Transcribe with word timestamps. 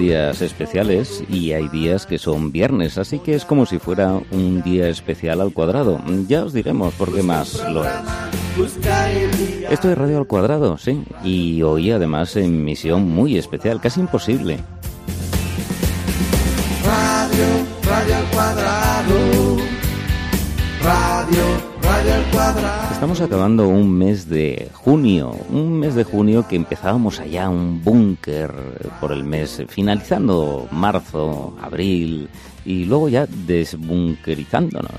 Días 0.00 0.40
especiales 0.40 1.22
y 1.28 1.52
hay 1.52 1.68
días 1.68 2.06
que 2.06 2.16
son 2.16 2.52
viernes, 2.52 2.96
así 2.96 3.18
que 3.18 3.34
es 3.34 3.44
como 3.44 3.66
si 3.66 3.78
fuera 3.78 4.18
un 4.30 4.62
día 4.62 4.88
especial 4.88 5.42
al 5.42 5.52
cuadrado. 5.52 6.00
Ya 6.26 6.42
os 6.42 6.54
diremos 6.54 6.94
por 6.94 7.14
qué 7.14 7.22
más 7.22 7.62
lo 7.70 7.84
es. 7.84 7.92
Esto 9.68 9.90
es 9.90 9.98
Radio 9.98 10.16
al 10.16 10.26
Cuadrado, 10.26 10.78
sí, 10.78 11.04
y 11.22 11.60
hoy 11.60 11.90
además 11.90 12.34
en 12.36 12.64
misión 12.64 13.10
muy 13.10 13.36
especial, 13.36 13.78
casi 13.78 14.00
imposible. 14.00 14.58
Radio, 16.82 17.46
Radio 17.84 18.16
al 18.16 18.24
Cuadrado. 18.30 19.56
Radio 20.82 21.69
Estamos 22.92 23.20
acabando 23.20 23.68
un 23.68 23.90
mes 23.90 24.28
de 24.28 24.68
junio, 24.74 25.30
un 25.48 25.78
mes 25.78 25.94
de 25.94 26.04
junio 26.04 26.46
que 26.46 26.56
empezábamos 26.56 27.18
allá 27.18 27.48
un 27.48 27.82
búnker 27.82 28.52
por 29.00 29.12
el 29.12 29.24
mes, 29.24 29.62
finalizando 29.68 30.68
marzo, 30.70 31.56
abril 31.60 32.28
y 32.64 32.84
luego 32.84 33.08
ya 33.08 33.26
desbunkerizándonos. 33.26 34.92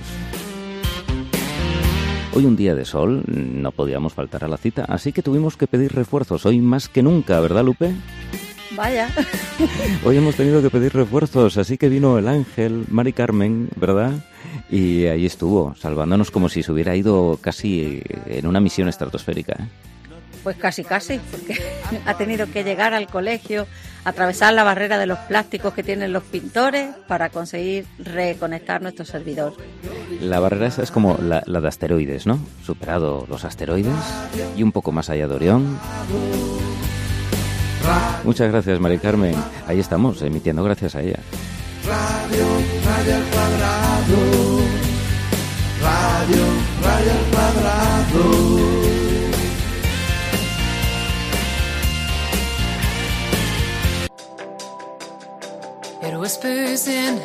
Hoy 2.34 2.45
un 2.45 2.55
día 2.55 2.76
de 2.76 2.86
sol, 2.86 3.23
no 3.28 3.72
podíamos 3.72 4.14
faltar 4.14 4.44
a 4.44 4.48
la 4.48 4.58
cita, 4.58 4.86
así 4.86 5.12
que 5.12 5.22
tuvimos 5.22 5.58
que 5.58 5.67
pedir 5.67 5.94
refuerzos, 5.94 6.45
hoy 6.45 6.59
más 6.59 6.89
que 6.89 7.03
nunca, 7.03 7.39
¿verdad 7.39 7.64
Lupe? 7.64 7.94
Vaya. 8.75 9.09
Hoy 10.06 10.17
hemos 10.17 10.36
tenido 10.36 10.62
que 10.62 10.69
pedir 10.69 10.94
refuerzos, 10.94 11.58
así 11.58 11.78
que 11.78 11.89
vino 11.89 12.17
el 12.17 12.28
ángel, 12.30 12.86
Mari 12.89 13.12
Carmen, 13.12 13.67
¿verdad? 13.75 14.14
Y 14.69 15.05
ahí 15.05 15.25
estuvo, 15.25 15.75
salvándonos 15.75 16.31
como 16.31 16.49
si 16.49 16.63
se 16.63 16.71
hubiera 16.71 16.95
ido 16.95 17.38
casi 17.41 18.02
en 18.25 18.47
una 18.47 18.59
misión 18.59 18.88
estratosférica. 18.88 19.53
¿eh? 19.53 19.67
Pues 20.44 20.57
casi, 20.57 20.83
casi, 20.83 21.19
porque 21.31 21.61
ha 22.05 22.17
tenido 22.17 22.47
que 22.47 22.63
llegar 22.63 22.94
al 22.94 23.07
colegio, 23.07 23.67
atravesar 24.05 24.53
la 24.53 24.63
barrera 24.63 24.97
de 24.97 25.05
los 25.05 25.19
plásticos 25.19 25.73
que 25.73 25.83
tienen 25.83 26.13
los 26.13 26.23
pintores 26.23 26.95
para 27.07 27.29
conseguir 27.29 27.85
reconectar 27.99 28.81
nuestro 28.81 29.05
servidor. 29.05 29.53
La 30.19 30.39
barrera 30.39 30.67
esa 30.67 30.83
es 30.83 30.91
como 30.91 31.17
la, 31.22 31.44
la 31.45 31.61
de 31.61 31.67
asteroides, 31.67 32.25
¿no? 32.25 32.39
Superado 32.66 33.25
los 33.29 33.45
asteroides 33.45 33.94
y 34.55 34.63
un 34.63 34.72
poco 34.72 34.91
más 34.91 35.09
allá 35.09 35.27
de 35.27 35.35
Orión. 35.35 35.79
Muchas 38.23 38.52
gracias, 38.52 38.79
Mari 38.79 38.99
Carmen. 38.99 39.35
Ahí 39.67 39.79
estamos, 39.79 40.22
emitiendo 40.22 40.63
gracias 40.63 40.95
a 40.95 41.02
ella. 41.02 41.19
Radio, 41.88 42.45
radio 43.02 43.16
al 43.16 43.23
cuadrado. 43.31 44.17
Radio, 45.81 46.45
radio 46.83 47.11
al 47.11 47.25
cuadrado. 47.31 48.61
It 56.03 56.17
whispers 56.19 56.88
in 56.88 57.19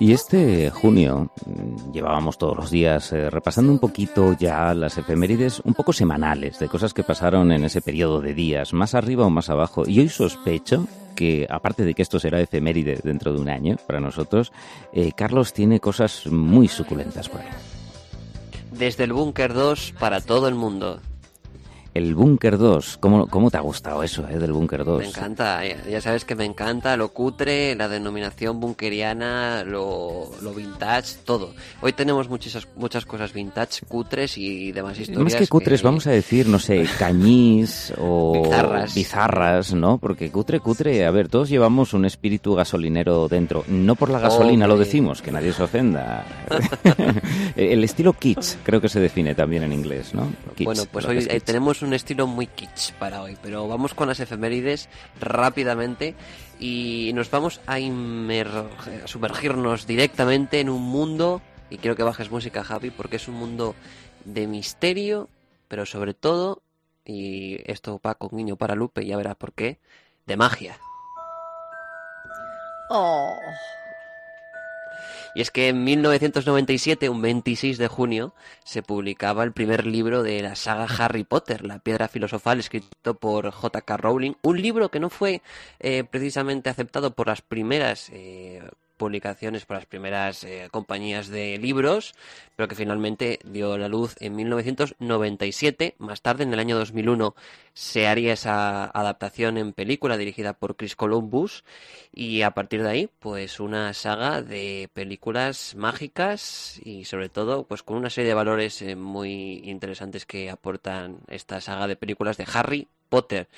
y 0.00 0.12
este 0.12 0.70
junio 0.70 1.30
mm, 1.44 1.92
llevábamos 1.92 2.38
todos 2.38 2.56
los 2.56 2.70
días 2.70 3.12
eh, 3.12 3.30
repasando 3.30 3.72
un 3.72 3.80
poquito 3.80 4.34
ya 4.34 4.72
las 4.74 4.96
efemérides 4.96 5.60
un 5.64 5.74
poco 5.74 5.92
semanales 5.92 6.60
de 6.60 6.68
cosas 6.68 6.94
que 6.94 7.02
pasaron 7.02 7.50
en 7.50 7.64
ese 7.64 7.80
periodo 7.80 8.20
de 8.20 8.34
días, 8.34 8.72
más 8.72 8.94
arriba 8.94 9.26
o 9.26 9.30
más 9.30 9.50
abajo. 9.50 9.82
Y 9.88 9.98
hoy 9.98 10.08
sospecho 10.08 10.86
que, 11.18 11.48
aparte 11.50 11.84
de 11.84 11.94
que 11.94 12.02
esto 12.02 12.20
será 12.20 12.40
efeméride 12.40 13.00
dentro 13.02 13.32
de 13.32 13.40
un 13.40 13.48
año 13.48 13.76
para 13.88 13.98
nosotros, 13.98 14.52
eh, 14.92 15.10
Carlos 15.16 15.52
tiene 15.52 15.80
cosas 15.80 16.28
muy 16.28 16.68
suculentas 16.68 17.28
por 17.28 17.40
ahí. 17.40 17.48
Desde 18.70 19.02
el 19.02 19.12
Búnker 19.12 19.52
2 19.52 19.94
para 19.98 20.20
todo 20.20 20.46
el 20.46 20.54
mundo. 20.54 21.00
El 21.98 22.14
Búnker 22.14 22.58
2, 22.58 22.98
¿cómo, 22.98 23.26
¿cómo 23.26 23.50
te 23.50 23.56
ha 23.56 23.60
gustado 23.60 24.04
eso 24.04 24.24
eh, 24.28 24.38
del 24.38 24.52
Búnker 24.52 24.84
2? 24.84 25.00
Me 25.00 25.08
encanta, 25.08 25.62
ya 25.66 26.00
sabes 26.00 26.24
que 26.24 26.36
me 26.36 26.44
encanta 26.44 26.96
lo 26.96 27.08
cutre, 27.08 27.74
la 27.74 27.88
denominación 27.88 28.60
bunkeriana, 28.60 29.64
lo, 29.64 30.30
lo 30.40 30.54
vintage, 30.54 31.16
todo. 31.24 31.54
Hoy 31.80 31.92
tenemos 31.94 32.28
muchas, 32.28 32.68
muchas 32.76 33.04
cosas 33.04 33.32
vintage, 33.32 33.84
cutres 33.88 34.38
y 34.38 34.70
demás 34.70 34.96
historias. 34.96 35.24
Más 35.24 35.34
que 35.34 35.48
cutres, 35.48 35.82
vamos 35.82 36.06
a 36.06 36.12
decir, 36.12 36.46
no 36.46 36.60
sé, 36.60 36.86
cañís 37.00 37.92
o 37.98 38.44
bizarras. 38.44 38.94
bizarras, 38.94 39.74
¿no? 39.74 39.98
Porque 39.98 40.30
cutre, 40.30 40.60
cutre, 40.60 41.04
a 41.04 41.10
ver, 41.10 41.28
todos 41.28 41.48
llevamos 41.48 41.94
un 41.94 42.04
espíritu 42.04 42.54
gasolinero 42.54 43.26
dentro. 43.26 43.64
No 43.66 43.96
por 43.96 44.10
la 44.10 44.20
gasolina 44.20 44.68
lo 44.68 44.78
decimos, 44.78 45.20
que 45.20 45.32
nadie 45.32 45.52
se 45.52 45.64
ofenda. 45.64 46.24
El 47.56 47.82
estilo 47.82 48.12
kitsch 48.12 48.58
creo 48.62 48.80
que 48.80 48.88
se 48.88 49.00
define 49.00 49.34
también 49.34 49.64
en 49.64 49.72
inglés, 49.72 50.14
¿no? 50.14 50.32
bueno, 50.64 50.84
pues 50.92 51.04
hoy 51.04 51.26
tenemos 51.44 51.82
un 51.82 51.87
un 51.88 51.94
estilo 51.94 52.26
muy 52.26 52.46
kitsch 52.46 52.92
para 52.92 53.22
hoy, 53.22 53.38
pero 53.42 53.66
vamos 53.66 53.94
con 53.94 54.08
las 54.08 54.20
efemérides 54.20 54.90
rápidamente 55.18 56.14
y 56.60 57.12
nos 57.14 57.30
vamos 57.30 57.62
a, 57.66 57.78
sumergirnos 59.06 59.86
directamente 59.86 60.60
en 60.60 60.68
un 60.68 60.82
mundo, 60.82 61.40
y 61.70 61.78
quiero 61.78 61.96
que 61.96 62.02
bajes 62.02 62.30
música, 62.30 62.62
Javi, 62.62 62.90
porque 62.90 63.16
es 63.16 63.26
un 63.26 63.36
mundo 63.36 63.74
de 64.26 64.46
misterio, 64.46 65.30
pero 65.66 65.86
sobre 65.86 66.12
todo, 66.12 66.62
y 67.06 67.58
esto 67.64 68.00
va 68.04 68.16
con 68.16 68.36
guiño 68.36 68.56
para 68.56 68.74
Lupe, 68.74 69.06
ya 69.06 69.16
verás 69.16 69.36
por 69.36 69.54
qué, 69.54 69.78
de 70.26 70.36
magia. 70.36 70.78
Oh. 72.90 73.34
Y 75.34 75.40
es 75.40 75.50
que 75.50 75.68
en 75.68 75.84
1997, 75.84 77.08
un 77.08 77.22
26 77.22 77.78
de 77.78 77.88
junio, 77.88 78.34
se 78.64 78.82
publicaba 78.82 79.44
el 79.44 79.52
primer 79.52 79.86
libro 79.86 80.22
de 80.22 80.42
la 80.42 80.56
saga 80.56 80.86
Harry 80.98 81.24
Potter, 81.24 81.64
La 81.64 81.78
Piedra 81.78 82.08
Filosofal, 82.08 82.58
escrito 82.58 83.14
por 83.14 83.50
J.K. 83.50 83.96
Rowling. 83.96 84.34
Un 84.42 84.60
libro 84.60 84.90
que 84.90 85.00
no 85.00 85.10
fue 85.10 85.42
eh, 85.80 86.04
precisamente 86.04 86.70
aceptado 86.70 87.14
por 87.14 87.28
las 87.28 87.42
primeras 87.42 88.10
eh, 88.12 88.62
publicaciones 88.98 89.64
por 89.64 89.76
las 89.76 89.86
primeras 89.86 90.44
eh, 90.44 90.68
compañías 90.70 91.28
de 91.28 91.56
libros, 91.56 92.14
pero 92.56 92.68
que 92.68 92.74
finalmente 92.74 93.38
dio 93.44 93.78
la 93.78 93.88
luz 93.88 94.16
en 94.20 94.36
1997. 94.36 95.94
Más 95.98 96.20
tarde, 96.20 96.42
en 96.42 96.52
el 96.52 96.58
año 96.58 96.76
2001, 96.76 97.34
se 97.72 98.06
haría 98.06 98.34
esa 98.34 98.84
adaptación 98.84 99.56
en 99.56 99.72
película 99.72 100.18
dirigida 100.18 100.52
por 100.52 100.76
Chris 100.76 100.96
Columbus 100.96 101.64
y 102.12 102.42
a 102.42 102.50
partir 102.50 102.82
de 102.82 102.90
ahí, 102.90 103.08
pues 103.20 103.60
una 103.60 103.94
saga 103.94 104.42
de 104.42 104.90
películas 104.92 105.74
mágicas 105.76 106.80
y 106.84 107.04
sobre 107.04 107.28
todo, 107.30 107.64
pues 107.64 107.82
con 107.82 107.96
una 107.96 108.10
serie 108.10 108.28
de 108.28 108.34
valores 108.34 108.82
eh, 108.82 108.96
muy 108.96 109.62
interesantes 109.64 110.26
que 110.26 110.50
aportan 110.50 111.20
esta 111.28 111.60
saga 111.60 111.86
de 111.86 111.96
películas 111.96 112.36
de 112.36 112.46
Harry 112.52 112.88
Potter. 113.08 113.48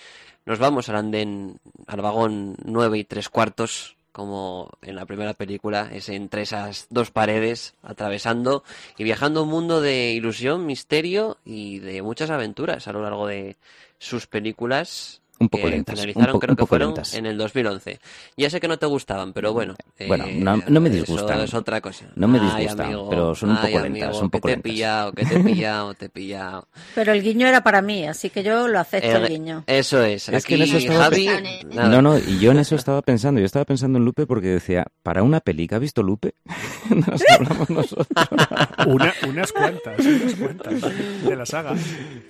Nos 0.45 0.59
vamos 0.59 0.89
al 0.89 0.97
andén, 0.97 1.59
al 1.87 2.01
vagón 2.01 2.57
9 2.65 2.99
y 2.99 3.05
tres 3.05 3.29
cuartos 3.29 3.97
como 4.13 4.71
en 4.83 4.97
la 4.97 5.07
primera 5.07 5.35
película, 5.35 5.89
es 5.93 6.09
entre 6.09 6.43
esas 6.43 6.87
dos 6.91 7.11
paredes, 7.11 7.75
atravesando 7.83 8.65
y 8.99 9.05
viajando 9.05 9.43
un 9.45 9.49
mundo 9.49 9.81
de 9.81 10.13
ilusión, 10.13 10.67
misterio 10.67 11.39
y 11.45 11.79
de 11.79 12.03
muchas 12.03 12.31
aventuras 12.31 12.89
a 12.89 12.93
lo 12.93 13.03
largo 13.03 13.27
de 13.27 13.57
sus 13.99 14.27
películas 14.27 15.20
un 15.41 15.49
poco 15.49 15.69
lentas. 15.69 15.95
Finalizaron, 15.99 16.35
un 16.35 16.41
creo 16.41 16.55
que 16.57 16.67
fueron 16.67 16.89
lentas. 16.91 17.15
en 17.15 17.27
el 17.27 17.37
2011. 17.39 17.99
Ya 18.37 18.51
sé 18.51 18.61
que 18.61 18.69
no 18.69 18.79
te 18.79 18.87
gustaban, 18.87 19.33
pero 19.33 19.53
bueno. 19.53 19.75
Bueno, 20.07 20.27
no, 20.33 20.63
no 20.69 20.81
me 20.81 20.91
disgustan. 20.91 21.41
es 21.41 21.55
otra 21.55 21.81
cosa. 21.81 22.07
No 22.15 22.29
me 22.29 22.39
disgustan, 22.39 22.91
pero 23.09 23.35
son 23.35 23.51
un 23.51 23.57
poco 23.57 23.67
ay, 23.69 23.73
lentas. 23.75 24.03
Amigo, 24.11 24.21
un 24.21 24.31
poco 24.31 24.49
que 24.49 24.53
te 24.53 24.53
he 24.53 24.57
lentas. 24.57 24.73
pillado, 24.73 25.13
que 25.13 25.25
te 25.25 25.35
he 25.37 25.41
pillado, 25.45 25.95
te 25.95 26.05
he 26.07 26.09
pillado. 26.09 26.69
Pero 26.95 27.13
el 27.13 27.23
guiño 27.23 27.47
era 27.47 27.63
para 27.63 27.83
mí, 27.83 28.07
así 28.07 28.31
que 28.31 28.43
yo 28.43 28.69
lo 28.69 28.79
acepto 28.79 29.17
el, 29.17 29.25
El- 29.25 29.29
guiño. 29.29 29.65
Eso 29.67 30.03
es. 30.05 30.29
Es 30.29 30.45
que 30.45 30.55
Aquí 30.55 30.63
en 30.63 30.69
eso 30.69 30.77
estaba 30.79 31.05
Javi, 31.05 31.27
nada. 31.75 31.89
No, 31.89 32.03
no, 32.03 32.19
y 32.19 32.39
yo 32.39 32.51
en 32.53 32.59
eso 32.59 32.77
estaba 32.77 33.03
pensando. 33.03 33.41
Yo 33.41 33.47
estaba 33.47 33.65
pensando 33.65 33.99
en 33.99 34.05
Lupe 34.05 34.27
porque 34.27 34.49
decía, 34.49 34.87
¿para 35.03 35.23
una 35.23 35.41
peli 35.41 35.67
que 35.67 35.75
ha 35.75 35.79
visto 35.79 36.03
Lupe? 36.03 36.35
Nos 36.91 37.23
hablamos 37.31 37.71
nosotros. 37.71 38.07
Una, 38.87 39.13
unas 39.29 39.53
cuantas, 39.53 39.99
unas 39.99 40.35
cuantas 40.35 40.83
de 41.25 41.37
la 41.37 41.47
saga. 41.47 41.77
Sí, 41.77 41.85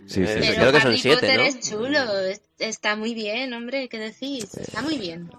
sí, 0.06 0.22
Eh, 0.22 0.42
sí. 0.42 0.52
creo 0.56 0.72
que 0.72 0.80
son 0.80 0.88
Harry 0.90 0.98
siete, 0.98 1.20
Potter 1.20 1.36
¿no? 1.38 1.42
es 1.44 1.60
chulo, 1.60 2.18
es- 2.28 2.42
está 2.60 2.96
muy 2.96 3.14
bien, 3.14 3.52
hombre, 3.52 3.88
¿qué 3.88 3.98
decís? 3.98 4.54
Está 4.54 4.82
muy 4.82 4.98
bien. 4.98 5.30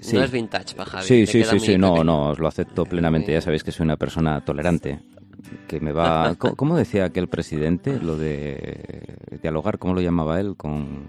Sí. 0.00 0.16
No 0.16 0.24
es 0.24 0.30
vintage 0.30 0.74
para 0.74 0.90
Javi. 0.90 1.06
Sí, 1.06 1.26
sí, 1.26 1.44
sí, 1.44 1.60
sí, 1.60 1.78
no, 1.78 1.90
pequeño. 1.92 2.04
no, 2.04 2.28
os 2.30 2.38
lo 2.38 2.48
acepto 2.48 2.84
plenamente. 2.84 3.32
Ya 3.32 3.40
sabéis 3.40 3.64
que 3.64 3.72
soy 3.72 3.84
una 3.84 3.96
persona 3.96 4.42
tolerante. 4.44 5.00
Que 5.66 5.80
me 5.80 5.92
va. 5.92 6.34
¿Cómo, 6.38 6.56
cómo 6.56 6.76
decía 6.76 7.04
aquel 7.04 7.28
presidente? 7.28 7.98
Lo 8.00 8.16
de 8.16 9.16
dialogar, 9.42 9.78
¿cómo 9.78 9.94
lo 9.94 10.00
llamaba 10.00 10.40
él? 10.40 10.54
Con 10.56 11.06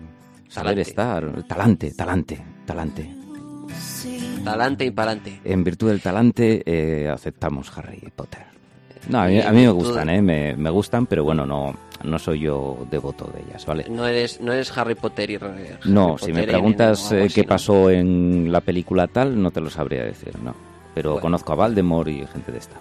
saber 0.50 0.72
Talante. 0.74 0.82
estar. 0.82 1.44
Talante, 1.48 1.92
talante, 1.92 2.46
talante. 2.66 3.16
Talante 4.44 4.86
y 4.86 4.92
pa'lante. 4.92 5.40
En 5.44 5.64
virtud 5.64 5.90
del 5.90 6.02
talante, 6.02 6.64
eh, 6.66 7.08
aceptamos 7.10 7.72
Harry 7.78 8.12
Potter. 8.16 8.46
No, 9.08 9.22
a 9.22 9.28
mí, 9.28 9.40
a 9.42 9.52
mí 9.52 9.62
me 9.62 9.72
gustan, 9.72 10.10
¿eh? 10.10 10.22
Me, 10.22 10.56
me 10.56 10.70
gustan, 10.70 11.06
pero 11.08 11.24
bueno, 11.24 11.46
no, 11.46 11.76
no 12.04 12.20
soy 12.20 12.42
yo 12.42 12.86
devoto 12.90 13.30
de 13.34 13.42
ellas, 13.42 13.66
¿vale? 13.66 13.86
No 13.90 14.06
eres, 14.08 14.40
no 14.42 14.54
eres 14.54 14.76
Harry 14.78 14.96
Potter 14.96 15.30
y 15.32 15.36
Harry 15.36 15.70
No, 15.86 16.18
si 16.18 16.32
me 16.32 16.44
preguntas 16.44 17.12
eh, 17.12 17.28
qué 17.34 17.44
pasó 17.44 17.90
en 17.90 18.52
la 18.52 18.62
película 18.62 19.08
tal, 19.08 19.42
no 19.42 19.52
te 19.52 19.60
lo 19.62 19.70
sabría 19.70 20.04
decir, 20.04 20.34
no. 20.44 20.54
Pero 20.94 21.12
Bueno. 21.12 21.22
conozco 21.22 21.54
a 21.54 21.56
Voldemort 21.56 22.10
y 22.10 22.26
gente 22.28 22.52
de 22.52 22.58
esta. 22.58 22.76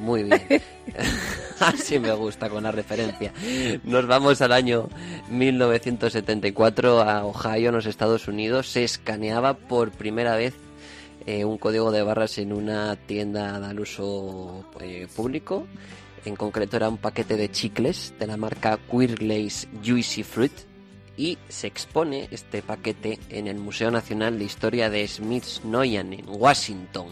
Muy 0.00 0.24
bien. 0.24 0.42
Así 1.60 1.98
me 1.98 2.12
gusta 2.12 2.50
con 2.50 2.62
la 2.64 2.70
referencia. 2.70 3.32
Nos 3.84 4.06
vamos 4.06 4.42
al 4.42 4.52
año 4.52 4.88
1974 5.30 7.00
a 7.00 7.24
Ohio, 7.24 7.70
en 7.70 7.74
los 7.74 7.86
Estados 7.86 8.28
Unidos. 8.28 8.68
Se 8.68 8.84
escaneaba 8.84 9.54
por 9.54 9.90
primera 9.90 10.36
vez 10.36 10.54
eh, 11.26 11.44
un 11.44 11.58
código 11.58 11.90
de 11.90 12.02
barras 12.02 12.38
en 12.38 12.52
una 12.52 12.96
tienda 12.96 13.56
al 13.56 13.80
uso 13.80 14.64
eh, 14.80 15.06
público. 15.14 15.66
En 16.24 16.36
concreto 16.36 16.76
era 16.76 16.88
un 16.88 16.98
paquete 16.98 17.36
de 17.36 17.50
chicles 17.50 18.14
de 18.18 18.26
la 18.26 18.36
marca 18.36 18.78
Queer 18.90 19.16
Juicy 19.84 20.22
Fruit 20.22 20.52
y 21.16 21.38
se 21.48 21.66
expone 21.66 22.28
este 22.30 22.62
paquete 22.62 23.18
en 23.28 23.46
el 23.46 23.58
Museo 23.58 23.90
Nacional 23.90 24.38
de 24.38 24.44
Historia 24.44 24.90
de 24.90 25.06
Smithsonian 25.06 26.12
en 26.12 26.24
Washington 26.28 27.08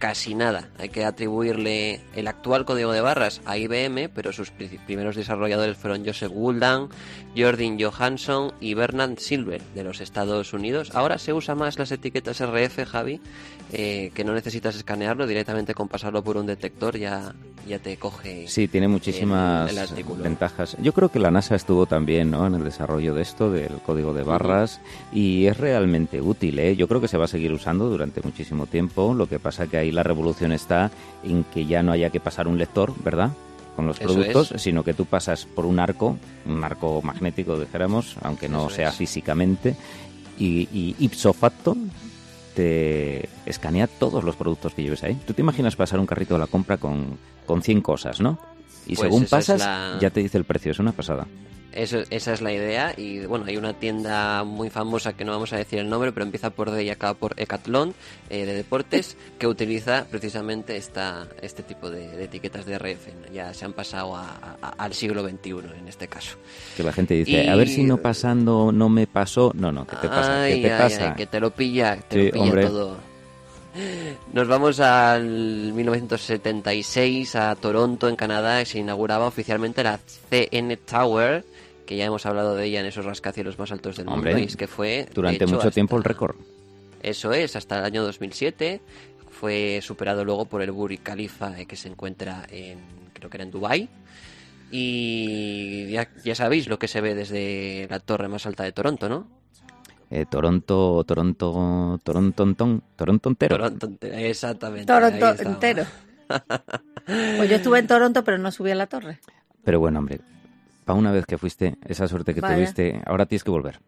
casi 0.00 0.34
nada. 0.34 0.70
Hay 0.78 0.88
que 0.88 1.04
atribuirle 1.04 2.00
el 2.16 2.26
actual 2.26 2.64
código 2.64 2.90
de 2.90 3.02
barras 3.02 3.42
a 3.44 3.58
IBM, 3.58 4.08
pero 4.08 4.32
sus 4.32 4.50
primeros 4.50 5.14
desarrolladores 5.14 5.76
fueron 5.76 6.04
Joseph 6.04 6.32
Gouldan, 6.32 6.88
Jordan 7.36 7.78
Johansson 7.78 8.52
y 8.60 8.74
Bernard 8.74 9.18
Silver 9.18 9.62
de 9.74 9.84
los 9.84 10.00
Estados 10.00 10.54
Unidos. 10.54 10.90
Ahora 10.94 11.18
se 11.18 11.34
usa 11.34 11.54
más 11.54 11.78
las 11.78 11.92
etiquetas 11.92 12.40
RF, 12.40 12.86
Javi, 12.86 13.20
eh, 13.72 14.10
que 14.14 14.24
no 14.24 14.32
necesitas 14.32 14.74
escanearlo, 14.76 15.26
directamente 15.26 15.74
con 15.74 15.88
pasarlo 15.88 16.22
por 16.24 16.36
un 16.36 16.46
detector 16.46 16.96
ya, 16.96 17.34
ya 17.66 17.78
te 17.78 17.96
coge. 17.96 18.48
Sí, 18.48 18.68
tiene 18.68 18.88
muchísimas 18.88 19.72
ventajas. 20.18 20.76
Yo 20.80 20.92
creo 20.92 21.08
que 21.10 21.18
la 21.18 21.30
NASA 21.30 21.54
estuvo 21.54 21.86
también 21.86 22.30
¿no? 22.30 22.46
en 22.46 22.54
el 22.54 22.64
desarrollo 22.64 23.14
de 23.14 23.22
esto, 23.22 23.50
del 23.50 23.74
código 23.86 24.12
de 24.12 24.22
barras, 24.22 24.80
y 25.12 25.46
es 25.46 25.56
realmente 25.56 26.20
útil. 26.20 26.58
¿eh? 26.58 26.74
Yo 26.74 26.88
creo 26.88 27.00
que 27.00 27.08
se 27.08 27.16
va 27.16 27.26
a 27.26 27.28
seguir 27.28 27.52
usando 27.52 27.88
durante 27.88 28.20
muchísimo 28.22 28.66
tiempo. 28.66 29.14
Lo 29.14 29.28
que 29.28 29.38
pasa 29.38 29.66
que 29.66 29.76
ahí 29.76 29.92
la 29.92 30.02
revolución 30.02 30.52
está 30.52 30.90
en 31.22 31.44
que 31.44 31.66
ya 31.66 31.82
no 31.82 31.92
haya 31.92 32.10
que 32.10 32.20
pasar 32.20 32.48
un 32.48 32.58
lector, 32.58 32.92
¿verdad? 33.04 33.30
con 33.76 33.86
los 33.86 34.00
productos, 34.00 34.52
sino 34.56 34.82
que 34.82 34.92
tú 34.92 35.06
pasas 35.06 35.46
por 35.46 35.64
un 35.64 35.78
arco, 35.78 36.18
un 36.44 36.62
arco 36.62 37.00
magnético, 37.02 37.58
dijéramos, 37.58 38.16
aunque 38.20 38.48
no 38.48 38.68
sea 38.68 38.92
físicamente, 38.92 39.76
y, 40.38 40.68
y, 40.72 40.96
ipso 40.98 41.32
facto 41.32 41.76
te 42.60 43.30
escanea 43.46 43.86
todos 43.86 44.22
los 44.22 44.36
productos 44.36 44.74
que 44.74 44.82
lleves 44.82 45.02
ahí. 45.02 45.18
Tú 45.26 45.32
te 45.32 45.40
imaginas 45.40 45.76
pasar 45.76 45.98
un 45.98 46.04
carrito 46.04 46.34
de 46.34 46.40
la 46.40 46.46
compra 46.46 46.76
con, 46.76 47.16
con 47.46 47.62
100 47.62 47.80
cosas, 47.80 48.20
¿no? 48.20 48.38
Y 48.86 48.96
pues 48.96 49.08
según 49.08 49.24
pasas, 49.24 49.98
ya 49.98 50.10
te 50.10 50.20
dice 50.20 50.36
el 50.36 50.44
precio, 50.44 50.70
es 50.70 50.78
una 50.78 50.92
pasada. 50.92 51.26
Eso, 51.72 52.02
esa 52.10 52.32
es 52.32 52.40
la 52.40 52.52
idea 52.52 52.94
y 52.96 53.24
bueno, 53.26 53.44
hay 53.46 53.56
una 53.56 53.74
tienda 53.74 54.42
muy 54.44 54.70
famosa 54.70 55.12
que 55.12 55.24
no 55.24 55.32
vamos 55.32 55.52
a 55.52 55.56
decir 55.56 55.78
el 55.78 55.88
nombre, 55.88 56.12
pero 56.12 56.24
empieza 56.24 56.50
por 56.50 56.70
D 56.70 56.84
y 56.84 56.90
acaba 56.90 57.14
por 57.14 57.34
Ecathlon 57.40 57.94
eh, 58.28 58.44
de 58.44 58.54
deportes 58.54 59.16
que 59.38 59.46
utiliza 59.46 60.06
precisamente 60.10 60.76
esta, 60.76 61.28
este 61.42 61.62
tipo 61.62 61.90
de, 61.90 62.24
etiquetas 62.24 62.66
de 62.66 62.78
RF. 62.78 63.32
Ya 63.32 63.54
se 63.54 63.64
han 63.64 63.72
pasado 63.72 64.18
al 64.78 64.94
siglo 64.94 65.22
XXI 65.22 65.50
en 65.78 65.88
este 65.88 66.08
caso. 66.08 66.36
Que 66.76 66.82
la 66.82 66.92
gente 66.92 67.14
dice, 67.14 67.48
a 67.48 67.56
ver 67.56 67.68
si 67.68 67.84
no 67.84 67.98
pasando 67.98 68.72
no 68.72 68.88
me 68.88 69.06
pasó. 69.06 69.52
No, 69.54 69.70
no, 69.70 69.86
¿qué 69.86 69.96
te 69.96 70.08
pasa? 70.08 70.46
¿Qué 70.46 70.62
te 70.62 70.70
pasa? 70.70 71.14
que 71.14 71.26
te 71.26 71.40
lo 71.40 71.50
pilla, 71.50 71.96
te 71.96 72.24
lo 72.24 72.32
pilla 72.32 72.60
todo. 72.62 73.10
Nos 74.32 74.48
vamos 74.48 74.80
al 74.80 75.72
1976 75.72 77.36
a 77.36 77.54
Toronto, 77.54 78.08
en 78.08 78.16
Canadá, 78.16 78.60
y 78.62 78.66
se 78.66 78.78
inauguraba 78.78 79.26
oficialmente 79.26 79.84
la 79.84 80.00
CN 80.28 80.76
Tower, 80.76 81.44
que 81.90 81.96
ya 81.96 82.04
hemos 82.04 82.24
hablado 82.24 82.54
de 82.54 82.66
ella 82.66 82.78
en 82.78 82.86
esos 82.86 83.04
rascacielos 83.04 83.58
más 83.58 83.72
altos 83.72 83.96
del 83.96 84.06
mundo, 84.06 84.38
y 84.38 84.44
es 84.44 84.56
que 84.56 84.68
fue... 84.68 85.08
Durante 85.12 85.44
mucho 85.44 85.72
tiempo 85.72 85.96
el 85.96 86.04
récord. 86.04 86.36
Eso 87.02 87.32
es, 87.32 87.56
hasta 87.56 87.80
el 87.80 87.84
año 87.84 88.04
2007. 88.04 88.80
Fue 89.28 89.80
superado 89.82 90.24
luego 90.24 90.44
por 90.44 90.62
el 90.62 90.70
Burj 90.70 91.00
Khalifa, 91.02 91.58
eh, 91.58 91.66
que 91.66 91.74
se 91.74 91.88
encuentra 91.88 92.46
en, 92.48 92.78
creo 93.12 93.28
que 93.28 93.38
era 93.38 93.42
en 93.42 93.50
Dubai 93.50 93.88
Y 94.70 95.90
ya, 95.90 96.08
ya 96.22 96.36
sabéis 96.36 96.68
lo 96.68 96.78
que 96.78 96.86
se 96.86 97.00
ve 97.00 97.16
desde 97.16 97.88
la 97.90 97.98
torre 97.98 98.28
más 98.28 98.46
alta 98.46 98.62
de 98.62 98.70
Toronto, 98.70 99.08
¿no? 99.08 99.26
Eh, 100.12 100.26
Toronto, 100.30 101.02
Toronto, 101.02 101.98
Toronto, 102.04 102.54
Toronto 102.94 103.28
entero. 103.30 103.56
Toronto 103.56 103.86
entero, 103.86 104.14
exactamente. 104.16 104.86
Toronto 104.86 105.42
entero. 105.42 105.86
pues 107.08 107.50
yo 107.50 107.56
estuve 107.56 107.80
en 107.80 107.88
Toronto, 107.88 108.22
pero 108.22 108.38
no 108.38 108.52
subí 108.52 108.70
a 108.70 108.76
la 108.76 108.86
torre. 108.86 109.18
Pero 109.64 109.80
bueno, 109.80 109.98
hombre, 109.98 110.20
una 110.94 111.12
vez 111.12 111.26
que 111.26 111.38
fuiste, 111.38 111.76
esa 111.86 112.08
suerte 112.08 112.34
que 112.34 112.40
tuviste, 112.40 113.00
ahora 113.06 113.26
tienes 113.26 113.44
que 113.44 113.50
volver. 113.50 113.80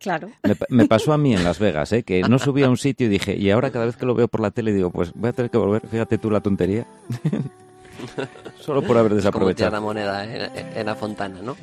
Claro. 0.00 0.30
Me, 0.70 0.86
pasó 0.86 1.12
a 1.12 1.18
mí 1.18 1.34
en 1.34 1.44
Las 1.44 1.58
Vegas, 1.58 1.92
¿eh? 1.92 2.02
que 2.02 2.22
no 2.22 2.38
subí 2.38 2.62
a 2.62 2.70
un 2.70 2.78
sitio 2.78 3.06
y 3.06 3.10
dije, 3.10 3.36
y 3.36 3.50
ahora 3.50 3.70
cada 3.70 3.84
vez 3.84 3.96
que 3.96 4.06
lo 4.06 4.14
veo 4.14 4.28
por 4.28 4.40
la 4.40 4.50
tele 4.50 4.72
digo, 4.72 4.90
pues 4.90 5.12
voy 5.14 5.28
a 5.28 5.32
tener 5.32 5.50
que 5.50 5.58
volver, 5.58 5.86
fíjate 5.86 6.18
tú 6.18 6.30
la 6.30 6.40
tontería. 6.40 6.86
Solo 8.60 8.82
por 8.82 8.96
haber 8.96 9.14
desaprovechado. 9.14 9.70
la 9.70 9.80
moneda 9.80 10.24
en, 10.24 10.86
la 10.86 10.94
fontana, 10.94 11.40
¿no? 11.42 11.54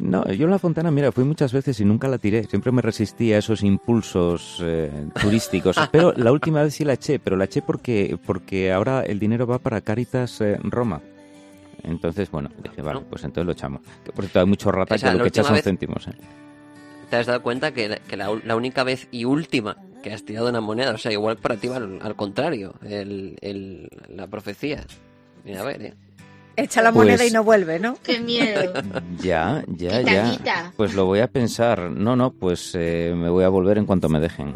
no, 0.00 0.32
yo 0.32 0.44
en 0.46 0.50
la 0.50 0.58
fontana, 0.58 0.90
mira, 0.90 1.12
fui 1.12 1.24
muchas 1.24 1.52
veces 1.52 1.78
y 1.80 1.84
nunca 1.84 2.08
la 2.08 2.16
tiré. 2.16 2.44
Siempre 2.44 2.72
me 2.72 2.80
resistí 2.80 3.30
a 3.34 3.38
esos 3.38 3.62
impulsos 3.62 4.58
eh, 4.62 4.90
turísticos. 5.20 5.76
pero 5.92 6.14
la 6.16 6.32
última 6.32 6.62
vez 6.62 6.74
sí 6.74 6.84
la 6.84 6.94
eché, 6.94 7.18
pero 7.18 7.36
la 7.36 7.44
eché 7.44 7.60
porque, 7.60 8.18
porque 8.24 8.72
ahora 8.72 9.02
el 9.02 9.18
dinero 9.18 9.46
va 9.46 9.58
para 9.58 9.82
Caritas 9.82 10.40
eh, 10.40 10.58
Roma. 10.62 11.02
Entonces, 11.84 12.30
bueno, 12.30 12.50
dije, 12.62 12.80
vale, 12.82 13.00
pues 13.00 13.24
entonces 13.24 13.46
lo 13.46 13.52
echamos. 13.52 13.82
Que 14.04 14.12
por 14.12 14.24
cierto, 14.24 14.40
hay 14.40 14.46
mucho 14.46 14.70
rata 14.70 14.96
que 14.96 15.12
lo 15.12 15.24
que 15.24 15.28
echas 15.28 15.46
son 15.46 15.58
céntimos. 15.58 16.06
¿eh? 16.08 16.12
¿Te 17.10 17.16
has 17.16 17.26
dado 17.26 17.42
cuenta 17.42 17.72
que, 17.72 18.00
la, 18.16 18.56
única 18.56 18.84
vez 18.84 19.08
y 19.10 19.24
última 19.24 19.76
que 20.02 20.12
has 20.12 20.24
tirado 20.24 20.48
una 20.48 20.60
moneda, 20.60 20.92
o 20.92 20.98
sea, 20.98 21.12
igual 21.12 21.36
para 21.36 21.56
ti 21.56 21.68
va 21.68 21.76
al, 21.76 22.16
contrario, 22.16 22.74
el, 22.82 23.88
la 24.08 24.26
profecía? 24.28 24.84
Mira, 25.44 25.60
a 25.60 25.64
ver, 25.64 25.82
¿eh? 25.82 25.94
Echa 26.56 26.82
la 26.82 26.92
moneda 26.92 27.14
y 27.14 27.18
pues 27.18 27.32
no 27.32 27.44
vuelve, 27.44 27.78
¿no? 27.78 27.96
Qué 28.02 28.20
miedo. 28.20 28.72
Ya, 29.22 29.64
ya, 29.68 30.02
ya. 30.02 30.72
Pues 30.76 30.94
lo 30.94 31.06
voy 31.06 31.20
a 31.20 31.28
pensar. 31.28 31.90
No, 31.90 32.16
no, 32.16 32.32
pues 32.32 32.72
eh, 32.74 33.14
me 33.16 33.30
voy 33.30 33.44
a 33.44 33.48
volver 33.48 33.78
en 33.78 33.86
cuanto 33.86 34.08
me 34.08 34.20
dejen. 34.20 34.54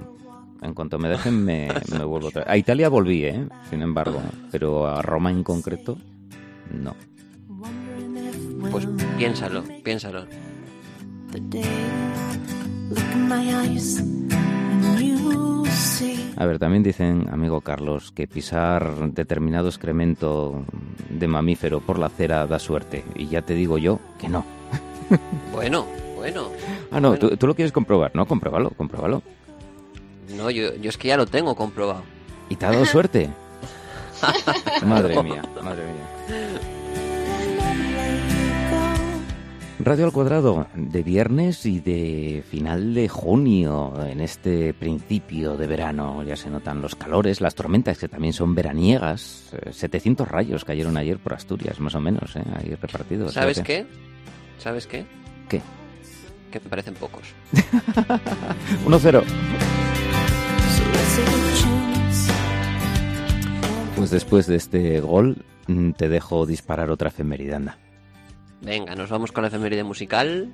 En 0.62 0.75
cuanto 0.75 0.99
me 0.99 1.08
dejen 1.08 1.44
me, 1.44 1.69
me 1.93 2.05
vuelvo 2.05 2.28
otra 2.28 2.43
vez. 2.43 2.50
A 2.50 2.56
Italia 2.56 2.88
volví, 2.88 3.25
¿eh? 3.25 3.46
Sin 3.70 3.82
embargo. 3.82 4.20
Pero 4.50 4.87
a 4.87 5.00
Roma 5.02 5.31
en 5.31 5.43
concreto, 5.43 5.96
no. 6.70 6.94
Pues 8.71 8.87
piénsalo, 9.17 9.63
piénsalo. 9.83 10.27
A 16.39 16.45
ver, 16.45 16.59
también 16.59 16.83
dicen, 16.83 17.29
amigo 17.31 17.61
Carlos, 17.61 18.13
que 18.13 18.27
pisar 18.27 19.11
determinado 19.13 19.69
excremento 19.69 20.65
de 21.09 21.27
mamífero 21.27 21.81
por 21.81 21.99
la 21.99 22.09
cera 22.09 22.47
da 22.47 22.59
suerte. 22.59 23.05
Y 23.15 23.29
ya 23.29 23.43
te 23.43 23.55
digo 23.55 23.79
yo 23.79 23.99
que 24.19 24.29
no. 24.29 24.45
Bueno, 25.53 25.87
bueno. 26.17 26.51
Ah, 26.91 27.01
no, 27.01 27.17
Tú, 27.17 27.47
lo 27.47 27.55
quieres 27.55 27.73
comprobar, 27.73 28.11
¿no? 28.15 28.27
Compruébalo, 28.27 28.71
compruébalo. 28.71 29.23
No, 30.37 30.51
yo, 30.51 30.75
yo 30.75 30.91
es 30.91 30.99
que 30.99 31.09
ya 31.09 31.17
lo 31.17 31.27
tengo 31.27 31.55
comprobado. 31.55 32.03
¿Y 32.49 32.57
te 32.57 32.67
ha 32.67 32.73
dado 32.73 32.85
suerte? 32.85 33.31
madre 34.85 35.23
mía, 35.23 35.43
madre 35.63 35.85
mía. 35.85 37.06
Radio 39.78 40.06
al 40.06 40.12
cuadrado 40.12 40.66
de 40.75 41.02
viernes 41.02 41.66
y 41.66 41.80
de 41.80 42.42
final 42.49 42.95
de 42.95 43.09
junio, 43.09 43.92
en 44.06 44.23
este 44.23 44.73
principio 44.73 45.59
de 45.59 45.66
verano. 45.66 46.23
Ya 46.23 46.35
se 46.35 46.49
notan 46.49 46.80
los 46.80 46.95
calores, 46.95 47.42
las 47.42 47.54
tormentas 47.54 47.99
que 47.99 48.09
también 48.09 48.33
son 48.33 48.54
veraniegas. 48.54 49.50
700 49.71 50.26
eh, 50.26 50.30
rayos 50.30 50.64
cayeron 50.64 50.97
ayer 50.97 51.18
por 51.18 51.35
Asturias, 51.35 51.78
más 51.78 51.95
o 51.95 52.00
menos, 52.00 52.37
¿eh? 52.37 52.42
ahí 52.56 52.75
repartidos. 52.75 53.35
¿Sabes 53.35 53.61
qué? 53.61 53.87
¿Sabes 54.59 54.87
qué? 54.87 55.04
¿Qué? 55.47 55.61
Que 56.50 56.59
me 56.59 56.71
parecen 56.71 56.95
pocos. 56.95 57.35
1-0. 58.87 59.25
Pues 63.95 64.11
después 64.11 64.47
de 64.47 64.56
este 64.56 65.00
gol, 65.00 65.45
mm, 65.66 65.90
te 65.92 66.09
dejo 66.09 66.47
disparar 66.47 66.90
otra 66.90 67.09
efemeridanda. 67.09 67.78
Venga, 68.61 68.95
nos 68.95 69.11
vamos 69.11 69.33
con 69.33 69.43
la 69.43 69.49
efeméride 69.49 69.85
musical. 69.85 70.53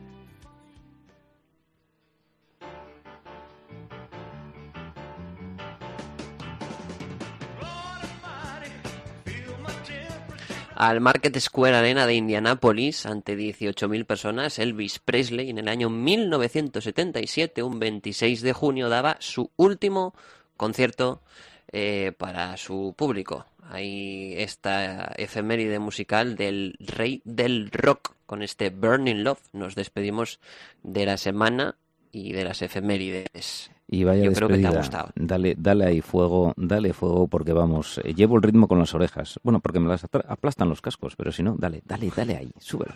Al 10.74 11.00
Market 11.00 11.38
Square 11.38 11.76
Arena 11.76 12.08
de 12.08 12.14
Indianápolis, 12.14 13.06
ante 13.06 13.36
18.000 13.36 14.04
personas, 14.04 14.58
Elvis 14.58 14.98
Presley 14.98 15.48
en 15.48 15.58
el 15.58 15.68
año 15.68 15.88
1977, 15.88 17.62
un 17.62 17.78
26 17.78 18.42
de 18.42 18.52
junio, 18.52 18.88
daba 18.88 19.16
su 19.20 19.52
último 19.54 20.12
concierto 20.56 21.22
eh, 21.72 22.12
para 22.16 22.56
su 22.56 22.94
público. 22.96 23.46
Hay 23.70 24.34
esta 24.36 25.06
efeméride 25.16 25.78
musical 25.78 26.36
del 26.36 26.76
rey 26.80 27.22
del 27.24 27.70
rock 27.70 28.14
con 28.26 28.42
este 28.42 28.70
Burning 28.70 29.22
Love. 29.24 29.40
Nos 29.52 29.74
despedimos 29.74 30.40
de 30.82 31.06
la 31.06 31.16
semana 31.16 31.76
y 32.10 32.32
de 32.32 32.44
las 32.44 32.60
efemérides. 32.60 33.70
Y 33.88 34.04
vaya 34.04 34.24
Yo 34.24 34.32
creo 34.32 34.48
que 34.48 34.54
te 34.58 34.66
ha 34.66 34.70
despedida. 34.70 34.78
gustado. 34.78 35.08
Dale, 35.14 35.54
dale 35.58 35.84
ahí 35.86 36.00
fuego, 36.00 36.52
dale 36.56 36.92
fuego 36.92 37.28
porque 37.28 37.52
vamos, 37.52 37.98
eh, 38.04 38.14
llevo 38.14 38.36
el 38.36 38.42
ritmo 38.42 38.68
con 38.68 38.78
las 38.78 38.94
orejas. 38.94 39.38
Bueno, 39.42 39.60
porque 39.60 39.80
me 39.80 39.88
las 39.88 40.04
apla- 40.04 40.24
aplastan 40.28 40.68
los 40.68 40.80
cascos, 40.80 41.14
pero 41.16 41.32
si 41.32 41.42
no, 41.42 41.56
dale, 41.58 41.82
dale, 41.84 42.10
dale 42.14 42.36
ahí, 42.36 42.50
súbelo. 42.58 42.94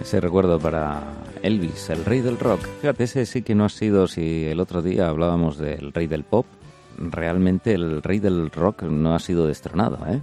Ese 0.00 0.20
recuerdo 0.20 0.58
para 0.58 1.02
Elvis, 1.42 1.90
el 1.90 2.04
rey 2.04 2.20
del 2.20 2.38
rock. 2.38 2.60
Fíjate, 2.80 3.04
ese 3.04 3.26
sí 3.26 3.42
que 3.42 3.54
no 3.54 3.64
ha 3.64 3.68
sido, 3.68 4.06
si 4.06 4.44
el 4.44 4.60
otro 4.60 4.82
día 4.82 5.08
hablábamos 5.08 5.58
del 5.58 5.92
rey 5.92 6.06
del 6.06 6.24
pop, 6.24 6.46
realmente 6.98 7.72
el 7.74 8.02
rey 8.02 8.18
del 8.18 8.50
rock 8.50 8.82
no 8.82 9.14
ha 9.14 9.18
sido 9.18 9.46
destronado, 9.46 9.98
¿eh? 10.06 10.20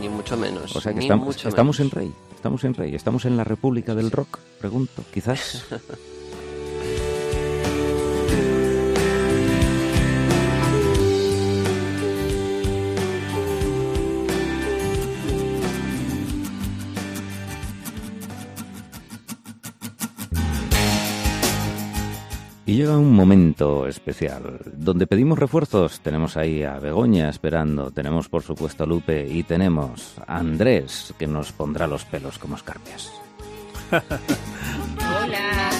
Ni 0.00 0.08
mucho 0.08 0.36
menos. 0.36 0.74
O 0.74 0.80
sea 0.80 0.94
que 0.94 1.00
estamos, 1.00 1.80
en 1.80 1.90
rey, 1.90 2.12
estamos 2.34 2.64
en 2.64 2.74
rey, 2.74 2.94
estamos 2.94 3.24
en 3.26 3.36
la 3.36 3.44
república 3.44 3.94
del 3.94 4.10
rock, 4.10 4.38
pregunto, 4.58 5.02
quizás. 5.12 5.66
momento 23.22 23.86
especial 23.86 24.58
donde 24.72 25.06
pedimos 25.06 25.38
refuerzos. 25.38 26.00
Tenemos 26.00 26.36
ahí 26.36 26.64
a 26.64 26.80
Begoña 26.80 27.28
esperando, 27.28 27.92
tenemos 27.92 28.28
por 28.28 28.42
supuesto 28.42 28.82
a 28.82 28.86
Lupe 28.86 29.24
y 29.28 29.44
tenemos 29.44 30.14
a 30.26 30.38
Andrés 30.38 31.14
que 31.16 31.28
nos 31.28 31.52
pondrá 31.52 31.86
los 31.86 32.04
pelos 32.04 32.36
como 32.38 32.56
escarpias. 32.56 33.12
Hola, 35.22 35.70